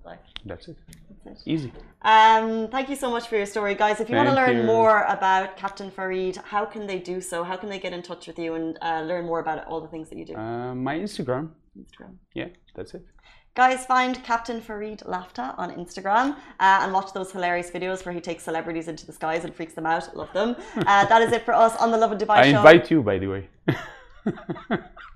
life? 0.06 0.20
that's 0.46 0.68
it 0.68 0.78
That's 1.26 1.42
it. 1.42 1.50
easy 1.54 1.72
Um, 2.02 2.70
thank 2.70 2.90
you 2.90 2.96
so 2.96 3.10
much 3.10 3.28
for 3.28 3.36
your 3.36 3.46
story, 3.56 3.76
guys. 3.76 4.00
If 4.00 4.10
you 4.10 4.16
want 4.16 4.30
to 4.30 4.36
learn 4.36 4.58
you. 4.58 4.64
more 4.64 5.04
about 5.18 5.58
Captain 5.58 5.90
Fareed, 5.92 6.38
how 6.44 6.64
can 6.66 6.86
they 6.88 7.00
do 7.00 7.20
so? 7.20 7.44
How 7.44 7.58
can 7.58 7.68
they 7.70 7.80
get 7.80 7.94
in 7.94 8.02
touch 8.04 8.28
with 8.28 8.38
you 8.40 8.54
and 8.54 8.78
uh, 8.82 9.02
learn 9.02 9.26
more 9.26 9.40
about 9.40 9.66
all 9.68 9.82
the 9.82 9.88
things 9.88 10.10
that 10.10 10.18
you 10.18 10.26
do? 10.26 10.36
uh, 10.36 10.74
my 10.76 10.96
instagram 11.08 11.50
Instagram. 11.84 12.14
yeah 12.34 12.50
that's 12.76 12.94
it 12.94 13.04
Guys, 13.56 13.86
find 13.86 14.22
Captain 14.22 14.60
Fareed 14.60 15.02
Lafta 15.06 15.58
on 15.58 15.72
Instagram 15.72 16.36
uh, 16.60 16.80
and 16.82 16.92
watch 16.92 17.14
those 17.14 17.32
hilarious 17.32 17.72
videos 17.72 18.06
where 18.06 18.14
he 18.14 18.20
takes 18.20 18.44
celebrities 18.44 18.90
into 18.90 19.06
the 19.06 19.14
skies 19.14 19.46
and 19.46 19.56
freaks 19.56 19.74
them 19.74 19.86
out. 19.86 20.14
Love 20.16 20.32
them. 20.34 20.58
Uh, 20.76 21.06
that 21.06 21.22
is 21.22 21.32
it 21.32 21.44
for 21.46 21.54
us 21.54 21.76
on 21.78 21.90
the 21.90 21.98
Lovin 21.98 22.18
Dubai 22.18 22.38
i 22.38 22.52
show. 22.52 22.58
I 22.58 22.60
invite 22.60 22.92
you 22.92 23.02
by 23.02 23.18
the 23.18 23.28
way 23.28 23.48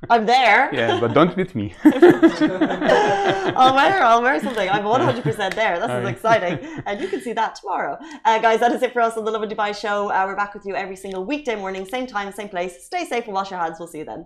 I'm 0.10 0.26
there. 0.26 0.70
yeah 0.80 1.00
but 1.00 1.14
don't 1.14 1.36
meet 1.38 1.54
me 1.54 1.76
I'll 3.62 3.76
wear, 3.76 4.02
I'll 4.10 4.22
wear 4.22 4.40
something. 4.40 4.70
I'm 4.70 4.84
100% 4.84 5.54
there. 5.54 5.80
This 5.80 5.92
is 5.92 6.08
exciting. 6.08 6.82
And 6.86 7.02
you 7.02 7.08
can 7.08 7.22
see 7.22 7.34
that 7.34 7.56
tomorrow. 7.56 8.00
Uh, 8.26 8.40
guys, 8.40 8.62
that 8.62 8.72
is 8.72 8.82
it 8.82 8.94
for 8.94 9.02
us 9.02 9.18
on 9.18 9.26
the 9.26 9.32
Lovin 9.32 9.50
Dubai 9.50 9.76
show. 9.76 10.10
Uh, 10.10 10.24
we're 10.26 10.38
back 10.44 10.54
with 10.54 10.66
you 10.66 10.76
every 10.76 10.96
single 10.96 11.26
weekday 11.26 11.56
morning, 11.56 11.86
same 11.86 12.08
time, 12.08 12.32
same 12.32 12.50
place. 12.50 12.86
Stay 12.86 13.06
safe 13.06 13.26
and 13.26 13.34
wash 13.34 13.52
your 13.52 13.60
hands. 13.60 13.76
We'll 13.80 13.90
see 13.90 14.00
you 14.00 14.06
then. 14.06 14.26